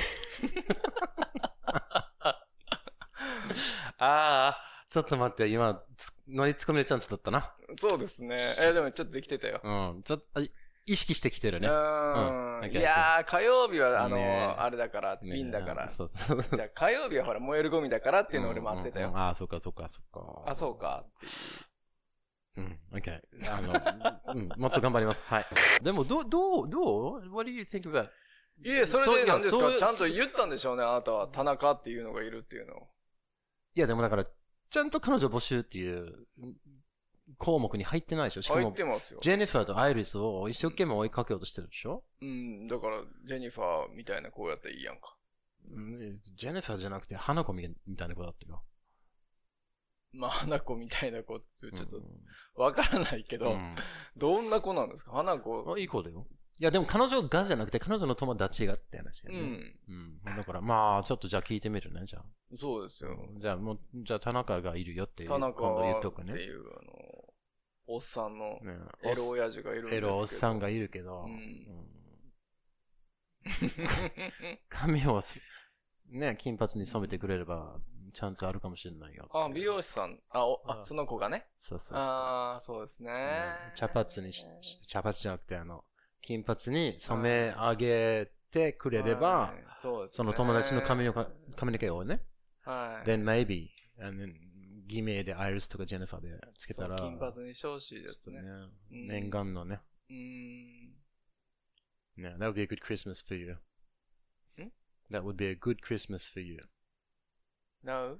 [4.02, 7.54] ああ、ちょっと待って、今、つ乗りツッコミのチャンスだったな。
[7.78, 8.56] そうですね。
[8.60, 9.60] えーでもちょっとできてたよ。
[9.64, 10.04] うん。
[10.04, 10.42] ちょっと、あ
[10.86, 11.68] 意識してきてるうね。
[11.68, 12.62] ー。
[12.62, 15.92] うんんいやー、火曜日は、あのあれだから、ね瓶だから。
[15.92, 16.44] そうそう。
[16.56, 19.12] じゃあ火曜日はほら、燃えるゴミだからっていうのを俺待ってたよ。
[19.14, 20.44] ああ、そっかそっかそっか。
[20.48, 21.06] あ、そうか。
[21.22, 21.26] う
[22.62, 23.22] ん、OK。
[23.50, 25.24] あの、 うん、もっと頑張ります。
[25.26, 25.46] はい。
[25.84, 28.10] でも、どう、どう、どう ?What do you think about?
[28.62, 29.74] いえ、それで何ですか？
[29.78, 31.28] ちゃんと言ったんでしょうね、あなたは。
[31.30, 32.88] 田中っていうのがいるっていうのを。
[33.76, 34.26] いや、でもだから、
[34.70, 36.28] ちゃんと彼女募集っていう
[37.38, 38.42] 項目に入ってないでしょ？
[38.42, 39.20] しかも入っ、てますよ。
[39.22, 42.04] ジェニファーとアイリスを一生懸命追いかけようとしてるでしょ？
[42.22, 45.16] うん、だから、ジェニファーみたいな子やったらいいやんか。
[45.72, 48.64] うんジェニファーじゃなくて、花子みみたいな子だったよ。
[50.12, 51.46] まあ、花子みたいな子って、
[51.78, 52.02] ちょっうん
[52.56, 53.76] と、わからないけど、うん
[54.18, 55.12] どんな子なんですか？
[55.12, 55.74] 花子。
[55.74, 56.28] あいい子だよ。
[56.60, 59.48] いや、でも彼女がじゃなくて、彼女の友達がって話だうよね。
[59.48, 59.76] ん。
[60.26, 60.36] うん。
[60.36, 62.26] だから、まあ、ちょっとじゃあ聞いてみるね、じゃあ。
[62.56, 63.18] そうですよ。
[63.40, 65.30] じゃあ、もう、じゃあ田中がいるよっていう。
[65.30, 66.34] 田中今度言っとってくね。
[66.42, 67.34] いう、あの、
[67.88, 70.08] おっさんのねエロ親父がいるんですけど。
[70.08, 71.90] エロおっさんがいるけど、うんうん
[74.70, 75.40] 髪をす、
[76.12, 77.80] ね、金髪に染めてくれれば、
[78.14, 79.30] チャンスあるかもしれないよ。
[79.32, 80.20] あ、美容師さん。
[80.30, 81.48] あ、おああその子がね。
[81.58, 81.98] そうそうそう。
[81.98, 83.76] ああ、そうですねうん。
[83.76, 84.46] 茶髪にし、
[84.88, 85.84] 茶髪じゃなくて、あの、
[86.22, 92.22] 金髪に染め上げてくれればは、いそうですねその友達の髪のか髪の毛をね、
[92.62, 93.08] はい。
[93.08, 93.70] then maybe,
[94.02, 94.34] and then
[94.88, 98.42] 偽名でアイリスとかジェニファーでつけたら、金髪にしてほしいですね。
[98.42, 98.50] ね
[98.92, 100.96] うん念願のね、うーん。
[102.18, 103.58] ね、that would be a good Christmas for you.
[104.58, 104.72] ん
[105.12, 106.60] That would be a good Christmas for you.
[107.84, 108.18] Now?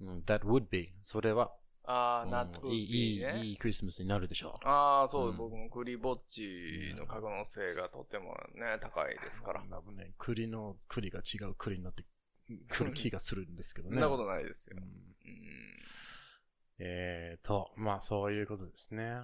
[0.00, 0.92] うん that would be.
[1.02, 1.52] それは、
[1.84, 3.44] ああ、うんなっといい、いい、ね。
[3.44, 4.68] いいクリスマスになるでしょう。
[4.68, 9.62] ああ、そう、うん僕もクリぼっちの可能性がとてもね、高いですから。
[9.70, 12.04] 多分ね、栗の栗が違う栗になって
[12.68, 13.94] くる気がするんですけどね。
[13.94, 14.80] そんなことないですよう。
[14.80, 14.90] んうん。
[16.78, 19.20] えーと、まあそういうことですね。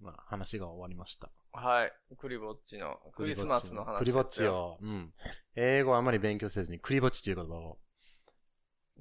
[0.00, 1.28] まあ話が終わりました。
[1.52, 1.92] はい。
[2.16, 4.46] クリぼっちの、クリスマスの話クリぼっち。
[4.46, 5.12] を、うん。
[5.56, 7.78] 英語あまり勉強せずに、クリぼっちという言葉を。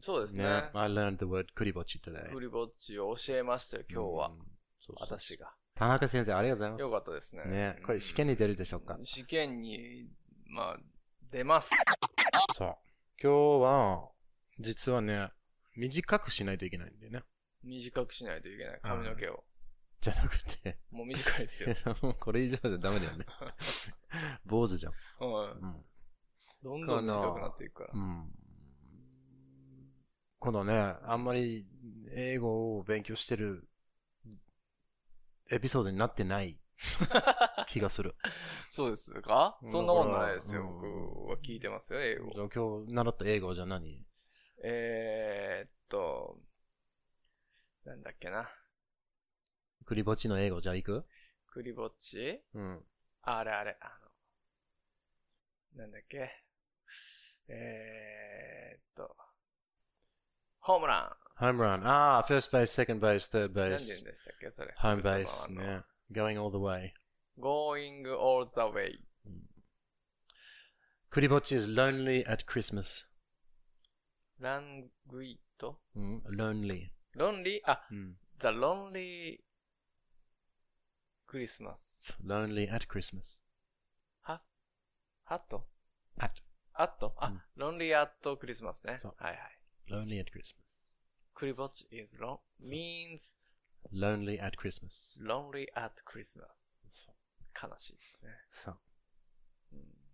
[0.02, 0.44] そうですね。
[0.44, 0.70] ね。
[0.74, 2.32] I learned the word クリぼっち today.
[2.32, 4.38] クリぼっちを教えましたよ、今日はうん。
[4.80, 5.52] そうそう私が。
[5.76, 6.82] 田中先生、ありがとうございます。
[6.82, 7.46] よかったですね。
[7.46, 8.98] ね、これ試に験に出るでしょうか。
[9.04, 10.10] 試験に、
[10.48, 10.78] まあ、
[11.32, 11.72] 出ます。
[12.56, 12.76] そう。
[13.22, 14.10] 今日は、
[14.60, 15.30] 実はね、
[15.78, 17.24] 短くしないといけないんだよね。
[17.64, 18.80] 短くしないといけない。
[18.82, 19.44] 髪の毛を。
[20.02, 21.76] じゃなくて、もう短いですよ。
[22.20, 23.26] これ以上じゃダメだよね。
[24.46, 24.94] 坊主じゃん。
[25.20, 25.52] はい。
[25.52, 25.86] うん。
[26.64, 27.92] どんどん短くなっていくから。
[27.94, 28.34] うん。
[30.40, 31.66] このね、あんまり
[32.14, 33.68] 英語を勉強してる
[35.52, 36.58] エピソードになってない
[37.68, 38.16] 気がする。
[38.70, 39.60] そうですか？
[39.66, 40.62] そんなことないですよ。
[40.62, 42.32] うん僕は聞いてますよ、英語。
[42.50, 44.06] 今日習った英語じゃ何？
[44.64, 46.40] えーっと、
[47.86, 48.50] なんだっけな。
[49.86, 51.06] クリぼっちの英語じゃあ行く？
[51.48, 52.42] クリぼっち？
[52.54, 52.86] うん。
[53.24, 54.00] ああれあれ、あ
[55.76, 56.32] の、なんだっけ？
[57.50, 59.16] えーっと、
[60.60, 61.86] ホームラ home run.
[61.88, 63.54] ああ、first base, second base, third ン。
[63.54, 63.78] なん base.
[63.80, 64.74] て言うんでしたっけそれ。
[64.78, 65.84] home base ね。
[66.12, 66.92] going all the way.
[67.40, 68.92] going all the way.
[71.10, 73.06] クリぼっち is lonely at Christmas.
[74.40, 76.90] ラングイットうん、lonely.
[77.16, 78.18] ロンリーあ、うん。
[78.40, 79.38] the lonely
[81.28, 82.14] Christmas.
[82.26, 83.40] lonely at Christmas.
[84.22, 84.42] は
[85.24, 85.68] ハット
[86.20, 86.32] at
[86.74, 88.98] アットあ、うんロンリーアットクリスマスね。
[88.98, 89.59] そうはいはい。
[89.89, 90.55] lonely at Christmas.
[91.35, 93.35] クリぼっち is long, means
[93.93, 95.19] lonely at Christmas.
[95.21, 96.87] lonely at Christmas.
[96.91, 98.31] そう悲しいですね。
[98.51, 98.79] そう。
[99.73, 100.05] うん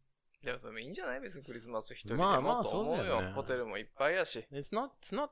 [0.43, 2.97] でもそれもいいんじゃない別にクリスマス一人でまあまあもと思うよ。
[2.97, 4.47] そうだよねホテルもいっぱいやし。
[4.51, 5.29] It's not, it's not,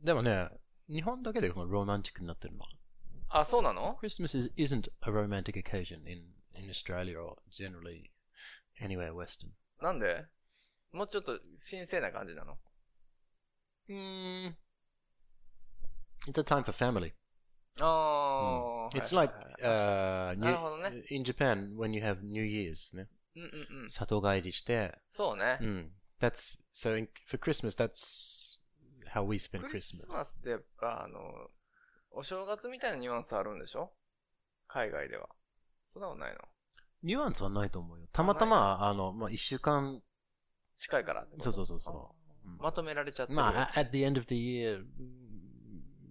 [0.00, 0.48] でもね、
[0.88, 2.64] 日本だけでこのロマンティックになってるの。
[3.28, 6.24] あ、そうなの Christmas is, isn't a romantic occasion in,
[6.54, 8.10] in Australia or generally
[8.80, 9.50] anywhere Western.
[9.80, 10.26] なんで
[10.92, 11.38] もうちょっと
[11.70, 12.58] 神聖な感じなの
[13.89, 14.53] Mm,
[16.27, 17.13] it's a time for family.
[17.79, 23.07] ああ、It's はい like uh, new, in Japan when you have New Year's ね。
[23.35, 23.89] うんうんうん。
[23.89, 25.59] 里帰りして、そうね。
[25.61, 25.91] うん。
[26.19, 28.59] That's, so in, for Christmas, that's
[29.13, 30.11] how we spend クリス Christmas.
[30.11, 31.19] マスってやっぱあの、
[32.11, 33.93] お正月みたいなニュアンスあるんでしょ？
[34.67, 35.29] 海外では。
[35.91, 36.39] そんなことないの？
[37.03, 38.07] ニュアンスはないと思うよ。
[38.11, 40.01] たまたま、あの、まあ、一週間、
[40.75, 42.16] 近いからそうそうそうそううん
[42.59, 44.83] まとめられちゃってるまやつあ、at the end of the year,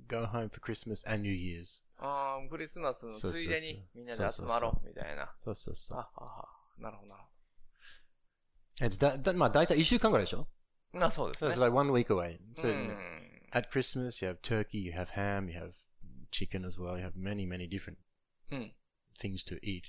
[0.08, 1.82] go home for Christmas and New Year's.
[1.98, 5.32] ああ、クリスマスのついでにみんなで集まろうみたいな。
[5.38, 5.98] そうそうそう。
[5.98, 6.48] あはは。
[6.78, 7.22] なるほどなる
[8.80, 10.44] It's だ、だ、まあ、だいたい一週間ぐらいでしょほ
[10.94, 11.00] ど。
[11.00, 11.60] まあそうですね it's。
[11.60, 12.38] like one week away.
[12.38, 12.96] う So ん。
[13.52, 15.72] at Christmas, you have turkey, you have ham, you have
[16.30, 17.96] chicken as well, you have many, many different
[18.50, 18.72] うん。
[19.18, 19.82] things to eat.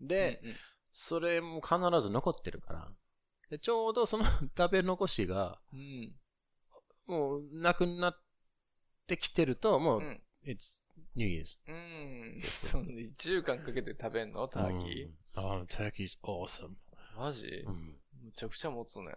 [0.00, 0.56] うんで、うん
[0.90, 2.88] それも必ず残ってるから。
[3.50, 4.24] で、ちょうどその
[4.56, 6.14] 食べ残しが、うん。
[7.06, 8.20] もうなくなっ
[9.06, 10.22] てきてると、もう、うん。
[10.44, 10.84] it's
[11.14, 11.58] New Year's.
[11.66, 12.42] うん。
[12.42, 14.46] その1週間かけて食べんの？
[14.48, 15.06] ターキー？
[15.06, 16.74] うん Oh, turkey's awesome.
[17.16, 17.46] マジ？
[17.66, 19.14] うんむちゃくちゃ持つね。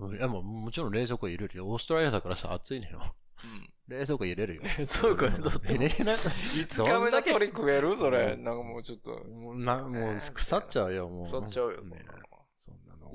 [0.00, 1.66] うんいや、もう、もちろん冷蔵庫入れるよ。
[1.68, 3.14] オーストラリアだからさ、暑いのよ。
[3.44, 3.72] うん。
[3.88, 4.62] 冷蔵庫入れるよ。
[4.78, 6.16] 冷蔵庫にとっても入れない。
[6.16, 7.96] 5日目の鳥食える？
[7.96, 8.36] それ。
[8.36, 9.10] なんかもうちょっと。
[9.24, 11.24] もうな、もう腐っちゃうよ、もう。
[11.24, 12.27] 腐っちゃうよ、そんねなの。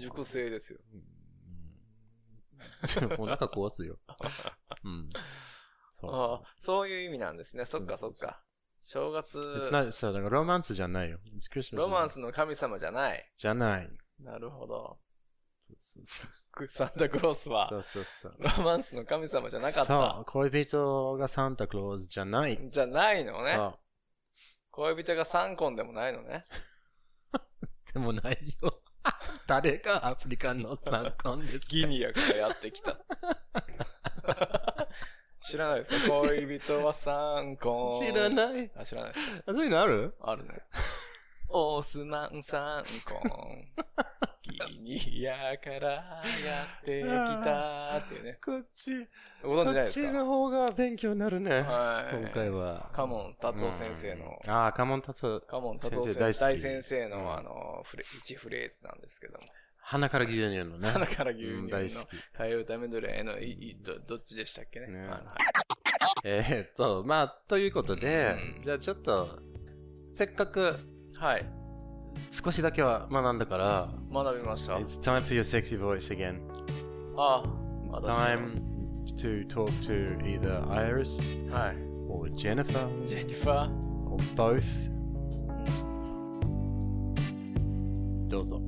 [0.03, 0.79] 熟成ですよ。
[0.93, 1.03] うん。
[3.19, 3.99] お腹壊すよ。
[4.83, 5.09] うん。
[5.89, 6.11] そう。
[6.11, 7.65] ああ、そういう意味なんですね。
[7.65, 8.43] そっかそっか。
[8.81, 11.19] 正月、It's not, そう、だからロマンスじゃないよ。
[11.37, 11.77] It's Christmas.
[11.77, 13.31] ロマンスの神様じゃない。
[13.37, 13.89] じゃない。
[14.19, 14.99] なるほど。
[16.67, 18.35] サンタクロースはそ、うそうそう。
[18.39, 22.59] ロマンスの神様じゃなかっそうた。、恋人がサンタクロースじゃない。
[22.67, 23.53] じゃないのね。
[23.55, 23.79] そう。
[24.71, 26.45] 恋人が三婚でもないのね。
[27.93, 28.82] でもないよ。
[29.47, 31.65] 誰がアフリカの参考ですか？
[31.69, 32.97] ギニアからやってきた。
[35.45, 36.13] 知らないですか？
[36.21, 38.01] 恋人は三婚。
[38.01, 38.71] 知らない。
[38.77, 40.15] あ、知らないですかあそういうのある？
[40.21, 40.61] あるね。
[41.49, 43.67] オースマン三婚。
[44.77, 44.79] ギ
[45.21, 45.79] ニアから
[46.45, 48.37] やってきたっていうね。
[48.43, 49.07] こっち、
[49.43, 50.09] ご存知ないこっですか？
[50.09, 51.61] ちの方が勉強になるね。
[51.61, 52.15] はい。
[52.15, 52.89] 今回は。
[52.93, 55.41] カモン達夫先生のうんああ、カモン達夫。
[55.41, 59.45] カモン達夫先生大好き先生大先生の、うんあの、フレ一フレーズなんですけども。
[59.85, 60.89] 鼻から牛乳のね。
[60.89, 62.15] 鼻から牛乳うんの大好き。
[62.37, 64.87] 替え歌メドレーのいいどどっちでしたっけね？
[64.87, 65.21] ねはい
[66.25, 69.39] えーっと、まあ、ということでう、んじゃあちょっと、
[70.13, 70.75] せっかく
[71.15, 71.45] はい。
[72.31, 74.73] 少しだけは学んだから、学びました。
[74.77, 76.39] It's time for your sexy voice again.
[77.17, 78.61] ああ、It's 私 time
[79.17, 81.77] to talk to either Iris はい。
[82.09, 84.09] or Jennifer ジェニファー。
[84.09, 84.91] or both.
[88.29, 88.61] どうぞ。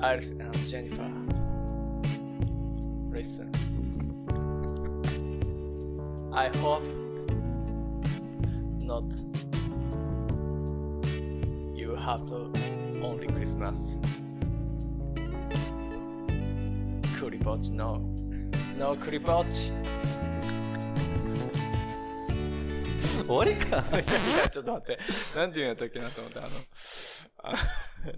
[0.00, 1.02] Iris and Jennifer.
[3.12, 3.50] Listen.
[6.32, 6.82] I hope
[9.00, 9.38] not
[12.08, 12.50] have to
[13.02, 13.98] only Christmas.
[17.20, 18.00] クリぼっち no.
[18.78, 19.72] No クリぼっち。
[23.26, 24.04] 終わりかいやい
[24.44, 24.98] や、ちょっと待って。
[25.36, 26.48] なんて言うんやったっけなと思って、あの、
[27.42, 27.54] あ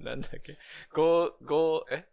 [0.05, 0.57] なんだっけ。
[0.95, 2.07] ゴー、ゴー、え？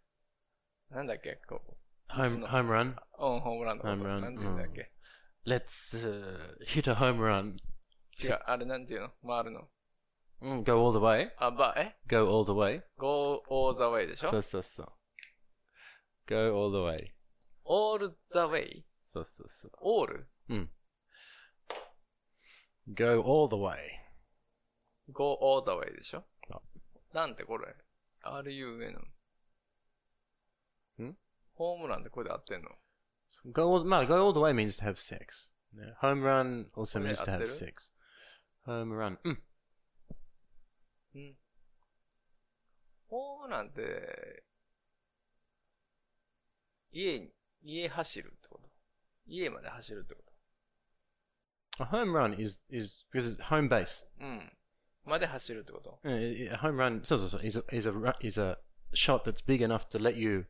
[0.90, 1.38] なんだっけ？
[1.48, 2.12] こう。
[2.12, 2.94] home, home run.
[3.20, 3.94] うん、ホームランのこと。
[3.94, 4.90] ホームランなんて言うんだっけ
[5.46, 7.58] ？Let's uh, hit a home run.
[8.22, 9.68] 違う、あれなんて言うの回るの。
[10.40, 11.30] Mm, go all the way.
[11.38, 12.82] あ、ば、え Go all the way.
[12.96, 14.92] ?go all the way でしょそうそうそう。
[16.26, 17.12] Go all the way.
[17.64, 18.84] all the way?
[19.06, 19.72] そうそうそう。
[19.82, 20.26] all?
[22.94, 23.76] Go all the way.
[25.12, 26.60] go all the way でしょあ
[27.12, 27.74] なんてこれ
[28.22, 28.98] ?RUN
[31.02, 31.16] ん
[31.54, 32.70] ホームランでこれで合ってんの
[33.52, 35.50] Go all, まあ go all the way means to have sex.
[35.74, 35.94] Yeah.
[36.00, 37.90] Home run also means to have る sex.
[38.67, 39.17] Home run.
[39.23, 39.43] うん。
[41.15, 41.35] うん。
[43.09, 44.43] ホームランって、
[46.91, 47.29] 家に、
[47.63, 48.69] 家走るってこと
[49.25, 50.23] 家まで走るってこ
[51.79, 54.03] A home run is, is, because it's home base.
[54.19, 54.51] とうん。
[55.05, 58.57] まで走るってこと Uh, A home run, そうそうそう is a, is a, ru- is a
[58.93, 60.45] shot that's big enough to let you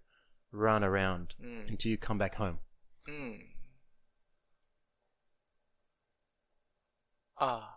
[0.54, 1.66] run around うん。
[1.70, 2.58] until you come back home.
[3.08, 3.50] うん。
[7.36, 7.77] あ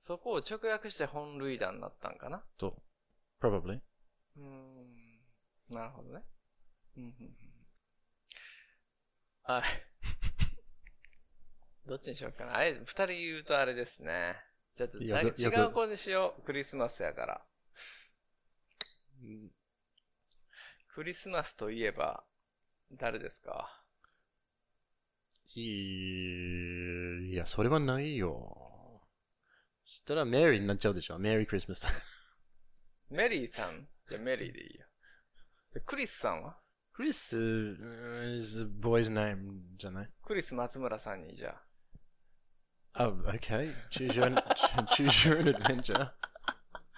[0.00, 2.42] そこを直訳して本塁打になったんかな？
[2.58, 2.82] と、
[3.40, 3.80] probably.
[4.36, 5.20] うーん。
[5.68, 6.24] なるほどね。
[6.96, 7.36] うんうんうん
[9.42, 9.62] はい。
[11.86, 12.56] どっちにしようかな。
[12.56, 14.36] あれ、二人言うとあれですね。
[14.74, 16.42] ちょっとよくなんか違う子にしよう。
[16.42, 17.46] クリスマスやから。
[20.88, 22.24] クリスマスといえば、
[22.92, 23.82] 誰ですか？
[25.54, 28.69] いいや、それはないよ。
[29.90, 31.18] そしたらメリーになっちゃうでしょ。
[31.18, 31.82] メリークリスマス。
[33.10, 33.88] メリーさん？
[34.08, 34.86] じゃあメリーでいいよ。
[35.74, 36.56] でクリスさんは？
[36.92, 40.10] クリス uh, is a boy's name じゃない？
[40.24, 41.60] クリス松村さんにじゃ
[42.94, 43.72] Oh, okay.
[43.90, 44.32] Choose your,
[44.94, 46.00] choose your adventure.
[46.00, 46.14] あ。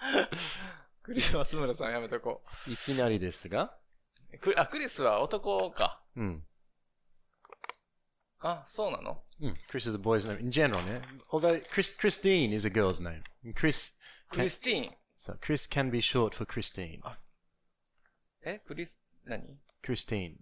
[1.01, 3.75] クリス松村さんやめとこいきなりですが。
[4.33, 4.37] う。
[4.37, 6.03] クあ、クリスは男か。
[6.15, 6.45] うん。
[8.43, 9.53] あ、そうなのうん。
[9.69, 11.01] Chris is a boy's name in general ね。
[11.31, 13.23] Although Chris, Christine is a girl's name.
[13.55, 13.93] Chris,
[14.29, 14.95] クリスティーン。
[15.15, 16.99] so Chris can be short for Christine.
[18.43, 20.35] えクリス、何 Christine.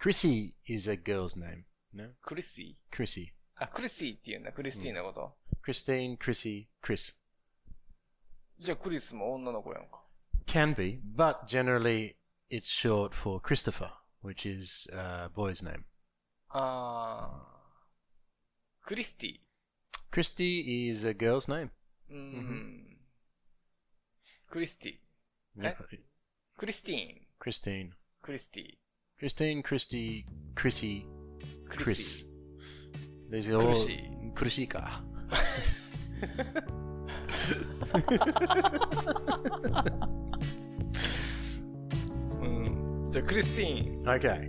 [0.00, 1.64] Chrissy is a girl's name.
[1.92, 2.10] No?
[2.22, 3.26] クリシ Chrissy.
[3.26, 4.52] ーあ、クリシーって言うんだ。
[4.52, 5.36] クリスティーンのこと。
[5.66, 7.18] Christine, Chrissy, Chris.
[8.58, 10.04] じゃあクリスも女の子やんか。
[10.46, 12.14] Can be, but generally
[12.50, 13.90] it's short for Christopher,
[14.22, 15.84] which is a boy's name.
[16.54, 17.30] Ah,
[18.82, 19.40] Christy.
[20.12, 21.70] Christy is a girl's name.
[22.12, 22.34] Mm.
[22.34, 22.78] Mm-hmm.
[24.48, 25.00] Christy.
[25.60, 25.70] Yeah.
[25.70, 25.96] Eh?
[26.56, 27.20] Christine.
[27.40, 27.94] Christine.
[28.22, 28.78] Christy.
[29.18, 31.06] Christine, Christy, Chrissy,
[31.68, 32.24] Chris.
[33.30, 33.72] There's a little
[34.34, 35.00] Chrisika.
[42.38, 43.12] mm.
[43.12, 44.04] So Christine.
[44.06, 44.48] Okay.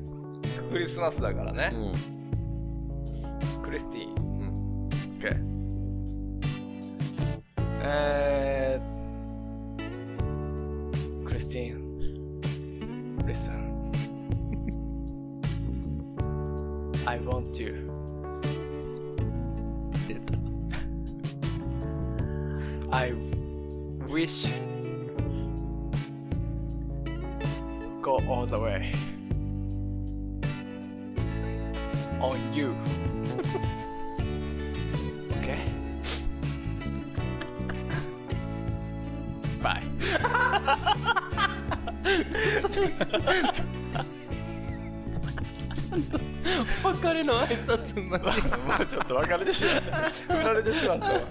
[0.72, 4.07] クリスマスだからね、うん、クリスティー。
[4.07, 4.89] うん。
[5.20, 5.38] OK
[7.82, 8.95] えー
[11.26, 13.28] クリスティーン。
[13.28, 13.91] リスン
[17.05, 17.89] I want you.
[20.07, 20.34] 出た。
[22.91, 23.13] I
[24.07, 24.47] wish
[28.01, 29.14] go all the way.
[32.22, 32.76] On you.
[35.39, 35.59] okay?
[39.61, 39.84] Bye.
[46.84, 48.26] 別れの挨拶まで。
[48.26, 48.32] も
[48.80, 50.09] うちょっと別れてしまった。
[50.34, 51.22] 振られてしまったわ。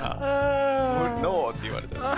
[0.00, 2.16] あノーって言われた。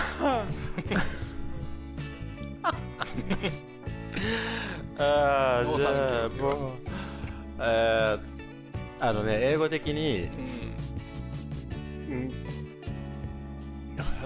[4.98, 6.72] ああ、じゃあ、もう、
[7.60, 8.40] えー
[9.02, 10.28] あのね、英語的に、
[12.08, 12.32] うんうん、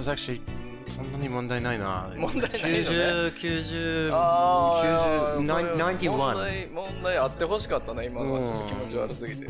[0.01, 0.41] actually
[0.89, 2.13] そんなに問題ないな。
[2.17, 6.35] 問題ないのね90、90、あー90、それ問91。
[6.35, 9.47] 題問題あってほしかったな、今のはちょっと気持ち悪すぎて。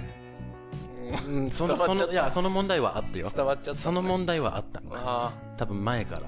[1.27, 3.31] うんうん、その、その、いや、その問題はあったよ。
[3.35, 3.81] 伝わっちゃった。
[3.81, 4.83] その問題はあった。
[4.93, 6.23] あ多分前から。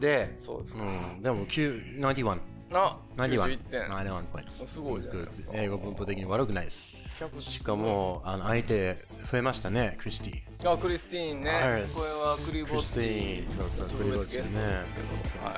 [0.00, 0.84] であ、、そうですうか。
[0.84, 2.40] ん、でも、9 91。
[2.72, 3.80] あ、91 91点。
[3.82, 4.66] 91 points.
[4.66, 5.50] すごいじゃないですか。
[5.54, 6.96] 英語文法的に悪くないです。
[7.20, 8.96] 100しかも、あの、相手
[9.30, 10.72] 増えましたね、クリスティ。
[10.72, 11.82] あクリスティーンね、はい。
[11.90, 15.52] これはクリボスティーンそうそう特別ゲストですけどは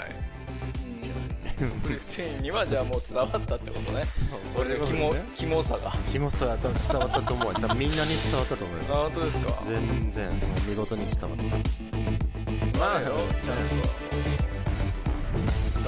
[1.67, 4.03] い、うん、クリスティーンにはじゃあもう伝わったってことね。
[4.55, 5.93] それでキモ,、キモさが。
[6.13, 7.55] キモさは多分伝わったと思う。
[7.55, 8.83] 多分みんなに伝わったと思うよ。
[8.91, 9.63] あ本当ですか？
[9.67, 10.29] 全然、
[10.69, 12.79] 見事に伝わった。
[12.79, 13.19] まあよちゃんと。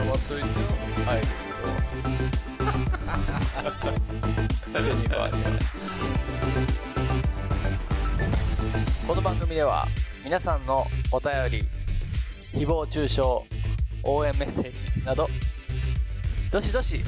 [0.01, 0.55] 伝わっといてよ
[1.07, 1.21] はい。
[4.83, 5.59] ジェニファーにはね
[9.07, 9.87] この番組では
[10.25, 11.63] 皆さんのお便り
[12.59, 13.21] 誹謗中傷
[14.03, 15.29] 応援メッセージなど
[16.51, 17.01] どしどし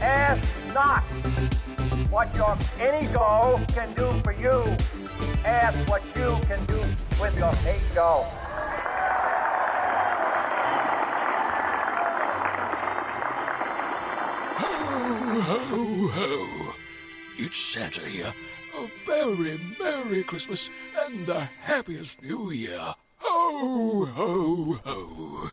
[0.02, 1.04] Ask not
[2.12, 4.76] what your ego can do for you.
[5.46, 6.80] Ask what you can do
[7.22, 8.26] with your ego.
[15.44, 16.74] Ho, ho.
[17.38, 18.34] It's Santa here.
[18.81, 20.71] Oh, a very Merry Christmas
[21.05, 22.95] and the happiest New Year.
[23.17, 25.51] Ho, ho, ho.